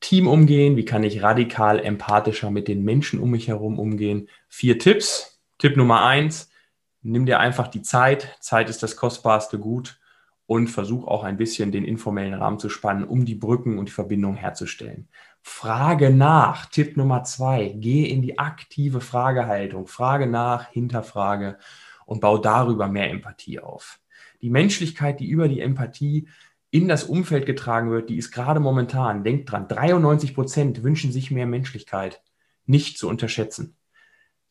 Team 0.00 0.28
umgehen? 0.28 0.76
Wie 0.76 0.84
kann 0.84 1.04
ich 1.04 1.22
radikal 1.22 1.80
empathischer 1.80 2.50
mit 2.50 2.68
den 2.68 2.84
Menschen 2.84 3.20
um 3.20 3.30
mich 3.30 3.48
herum 3.48 3.78
umgehen? 3.78 4.28
Vier 4.48 4.78
Tipps. 4.78 5.40
Tipp 5.58 5.76
Nummer 5.76 6.04
eins, 6.04 6.50
nimm 7.02 7.26
dir 7.26 7.40
einfach 7.40 7.66
die 7.66 7.82
Zeit. 7.82 8.36
Zeit 8.38 8.70
ist 8.70 8.82
das 8.84 8.96
kostbarste 8.96 9.58
Gut 9.58 9.97
und 10.48 10.68
versuch 10.68 11.06
auch 11.06 11.24
ein 11.24 11.36
bisschen 11.36 11.72
den 11.72 11.84
informellen 11.84 12.32
Rahmen 12.32 12.58
zu 12.58 12.70
spannen, 12.70 13.04
um 13.04 13.26
die 13.26 13.34
Brücken 13.34 13.76
und 13.78 13.90
die 13.90 13.92
Verbindung 13.92 14.34
herzustellen. 14.34 15.06
Frage 15.42 16.08
nach, 16.08 16.64
Tipp 16.64 16.96
Nummer 16.96 17.22
zwei, 17.22 17.74
geh 17.76 18.06
in 18.06 18.22
die 18.22 18.38
aktive 18.38 19.02
Fragehaltung, 19.02 19.86
frage 19.86 20.26
nach, 20.26 20.70
hinterfrage 20.70 21.58
und 22.06 22.22
bau 22.22 22.38
darüber 22.38 22.88
mehr 22.88 23.10
Empathie 23.10 23.60
auf. 23.60 24.00
Die 24.40 24.48
Menschlichkeit, 24.48 25.20
die 25.20 25.28
über 25.28 25.48
die 25.48 25.60
Empathie 25.60 26.28
in 26.70 26.88
das 26.88 27.04
Umfeld 27.04 27.44
getragen 27.44 27.90
wird, 27.90 28.08
die 28.08 28.16
ist 28.16 28.30
gerade 28.30 28.58
momentan, 28.58 29.24
denkt 29.24 29.52
dran, 29.52 29.68
93 29.68 30.34
Prozent 30.34 30.82
wünschen 30.82 31.12
sich 31.12 31.30
mehr 31.30 31.46
Menschlichkeit, 31.46 32.22
nicht 32.64 32.96
zu 32.96 33.06
unterschätzen. 33.06 33.76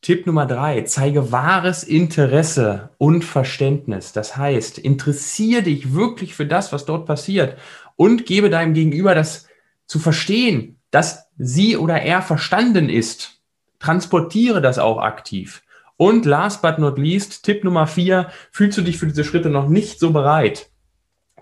Tipp 0.00 0.26
Nummer 0.26 0.46
drei, 0.46 0.82
zeige 0.82 1.32
wahres 1.32 1.82
Interesse 1.82 2.90
und 2.98 3.24
Verständnis. 3.24 4.12
Das 4.12 4.36
heißt, 4.36 4.78
interessiere 4.78 5.62
dich 5.62 5.92
wirklich 5.92 6.34
für 6.34 6.46
das, 6.46 6.72
was 6.72 6.84
dort 6.84 7.06
passiert 7.06 7.58
und 7.96 8.24
gebe 8.24 8.48
deinem 8.48 8.74
Gegenüber 8.74 9.14
das 9.14 9.48
zu 9.86 9.98
verstehen, 9.98 10.78
dass 10.90 11.28
sie 11.36 11.76
oder 11.76 12.00
er 12.00 12.22
verstanden 12.22 12.88
ist. 12.88 13.40
Transportiere 13.80 14.62
das 14.62 14.78
auch 14.78 14.98
aktiv. 14.98 15.62
Und 15.96 16.24
last 16.26 16.62
but 16.62 16.78
not 16.78 16.96
least, 16.96 17.44
Tipp 17.44 17.64
Nummer 17.64 17.88
vier, 17.88 18.30
fühlst 18.52 18.78
du 18.78 18.82
dich 18.82 18.98
für 18.98 19.08
diese 19.08 19.24
Schritte 19.24 19.50
noch 19.50 19.68
nicht 19.68 19.98
so 19.98 20.12
bereit? 20.12 20.70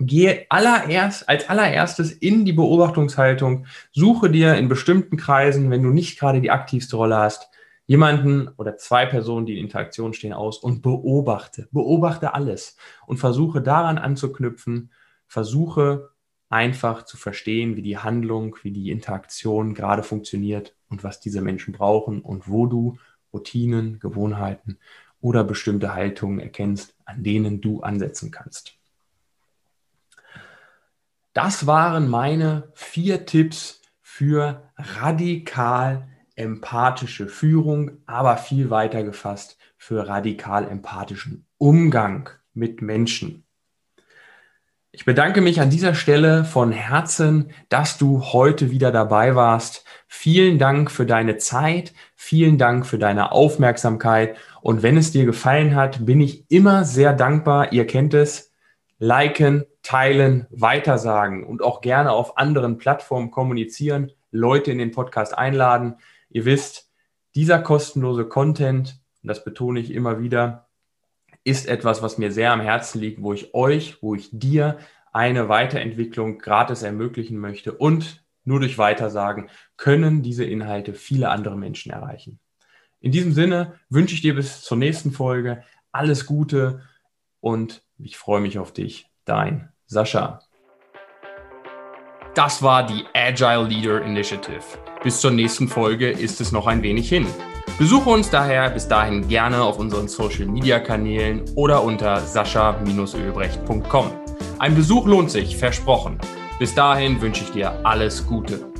Gehe 0.00 0.46
allererst, 0.48 1.28
als 1.28 1.48
allererstes 1.48 2.10
in 2.10 2.46
die 2.46 2.52
Beobachtungshaltung, 2.52 3.66
suche 3.92 4.30
dir 4.30 4.54
in 4.56 4.68
bestimmten 4.68 5.18
Kreisen, 5.18 5.70
wenn 5.70 5.82
du 5.82 5.90
nicht 5.90 6.18
gerade 6.18 6.40
die 6.40 6.50
aktivste 6.50 6.96
Rolle 6.96 7.16
hast, 7.16 7.50
jemanden 7.86 8.48
oder 8.56 8.76
zwei 8.76 9.06
Personen, 9.06 9.46
die 9.46 9.58
in 9.58 9.64
Interaktion 9.64 10.12
stehen, 10.12 10.32
aus 10.32 10.58
und 10.58 10.82
beobachte. 10.82 11.68
Beobachte 11.70 12.34
alles 12.34 12.76
und 13.06 13.18
versuche 13.18 13.62
daran 13.62 13.98
anzuknüpfen, 13.98 14.90
versuche 15.26 16.10
einfach 16.48 17.04
zu 17.04 17.16
verstehen, 17.16 17.76
wie 17.76 17.82
die 17.82 17.98
Handlung, 17.98 18.56
wie 18.62 18.70
die 18.70 18.90
Interaktion 18.90 19.74
gerade 19.74 20.02
funktioniert 20.02 20.74
und 20.88 21.04
was 21.04 21.20
diese 21.20 21.40
Menschen 21.40 21.72
brauchen 21.72 22.20
und 22.20 22.48
wo 22.48 22.66
du 22.66 22.98
Routinen, 23.32 23.98
Gewohnheiten 23.98 24.78
oder 25.20 25.44
bestimmte 25.44 25.94
Haltungen 25.94 26.38
erkennst, 26.38 26.94
an 27.04 27.22
denen 27.22 27.60
du 27.60 27.80
ansetzen 27.80 28.30
kannst. 28.30 28.74
Das 31.32 31.66
waren 31.66 32.08
meine 32.08 32.70
vier 32.74 33.26
Tipps 33.26 33.82
für 34.00 34.70
radikal 34.76 36.08
empathische 36.36 37.28
Führung, 37.28 37.98
aber 38.06 38.36
viel 38.36 38.70
weiter 38.70 39.02
gefasst 39.02 39.58
für 39.76 40.06
radikal 40.06 40.68
empathischen 40.68 41.46
Umgang 41.58 42.30
mit 42.54 42.82
Menschen. 42.82 43.42
Ich 44.92 45.04
bedanke 45.04 45.42
mich 45.42 45.60
an 45.60 45.68
dieser 45.68 45.94
Stelle 45.94 46.44
von 46.46 46.72
Herzen, 46.72 47.50
dass 47.68 47.98
du 47.98 48.22
heute 48.32 48.70
wieder 48.70 48.90
dabei 48.90 49.34
warst. 49.34 49.84
Vielen 50.08 50.58
Dank 50.58 50.90
für 50.90 51.04
deine 51.04 51.36
Zeit, 51.36 51.92
vielen 52.14 52.56
Dank 52.56 52.86
für 52.86 52.98
deine 52.98 53.32
Aufmerksamkeit 53.32 54.36
und 54.62 54.82
wenn 54.82 54.96
es 54.96 55.12
dir 55.12 55.26
gefallen 55.26 55.74
hat, 55.74 56.06
bin 56.06 56.22
ich 56.22 56.50
immer 56.50 56.84
sehr 56.84 57.12
dankbar. 57.12 57.72
Ihr 57.72 57.86
kennt 57.86 58.14
es. 58.14 58.52
Liken, 58.98 59.66
teilen, 59.82 60.46
weitersagen 60.48 61.44
und 61.44 61.62
auch 61.62 61.82
gerne 61.82 62.12
auf 62.12 62.38
anderen 62.38 62.78
Plattformen 62.78 63.30
kommunizieren, 63.30 64.12
Leute 64.30 64.72
in 64.72 64.78
den 64.78 64.92
Podcast 64.92 65.36
einladen. 65.36 65.96
Ihr 66.28 66.44
wisst, 66.44 66.90
Dieser 67.34 67.58
kostenlose 67.58 68.24
Content, 68.26 68.98
und 69.22 69.28
das 69.28 69.44
betone 69.44 69.80
ich 69.80 69.90
immer 69.90 70.20
wieder, 70.20 70.70
ist 71.44 71.68
etwas, 71.68 72.02
was 72.02 72.16
mir 72.16 72.32
sehr 72.32 72.50
am 72.50 72.60
Herzen 72.60 72.98
liegt, 72.98 73.22
wo 73.22 73.34
ich 73.34 73.54
euch, 73.54 74.02
wo 74.02 74.14
ich 74.14 74.30
dir 74.32 74.78
eine 75.12 75.48
Weiterentwicklung 75.48 76.38
gratis 76.38 76.82
ermöglichen 76.82 77.38
möchte 77.38 77.72
und 77.72 78.24
nur 78.44 78.60
durch 78.60 78.78
Weitersagen 78.78 79.50
können 79.76 80.22
diese 80.22 80.44
Inhalte 80.44 80.94
viele 80.94 81.28
andere 81.30 81.56
Menschen 81.56 81.92
erreichen. 81.92 82.38
In 83.00 83.12
diesem 83.12 83.32
Sinne 83.32 83.78
wünsche 83.90 84.14
ich 84.14 84.22
dir 84.22 84.34
bis 84.34 84.62
zur 84.62 84.78
nächsten 84.78 85.12
Folge 85.12 85.62
alles 85.92 86.26
Gute 86.26 86.82
und 87.40 87.82
ich 87.98 88.16
freue 88.16 88.40
mich 88.40 88.58
auf 88.58 88.72
dich. 88.72 89.10
Dein 89.24 89.72
Sascha. 89.86 90.40
Das 92.34 92.62
war 92.62 92.86
die 92.86 93.04
Agile 93.14 93.66
Leader 93.68 94.02
Initiative. 94.02 94.95
Bis 95.02 95.20
zur 95.20 95.30
nächsten 95.30 95.68
Folge 95.68 96.10
ist 96.10 96.40
es 96.40 96.52
noch 96.52 96.66
ein 96.66 96.82
wenig 96.82 97.08
hin. 97.08 97.26
Besuche 97.78 98.10
uns 98.10 98.30
daher 98.30 98.70
bis 98.70 98.88
dahin 98.88 99.28
gerne 99.28 99.62
auf 99.62 99.78
unseren 99.78 100.08
Social 100.08 100.46
Media 100.46 100.78
Kanälen 100.80 101.42
oder 101.54 101.84
unter 101.84 102.20
sascha-ölbrecht.com. 102.20 104.10
Ein 104.58 104.74
Besuch 104.74 105.06
lohnt 105.06 105.30
sich, 105.30 105.56
versprochen. 105.56 106.18
Bis 106.58 106.74
dahin 106.74 107.20
wünsche 107.20 107.44
ich 107.44 107.50
dir 107.50 107.84
alles 107.84 108.26
Gute. 108.26 108.75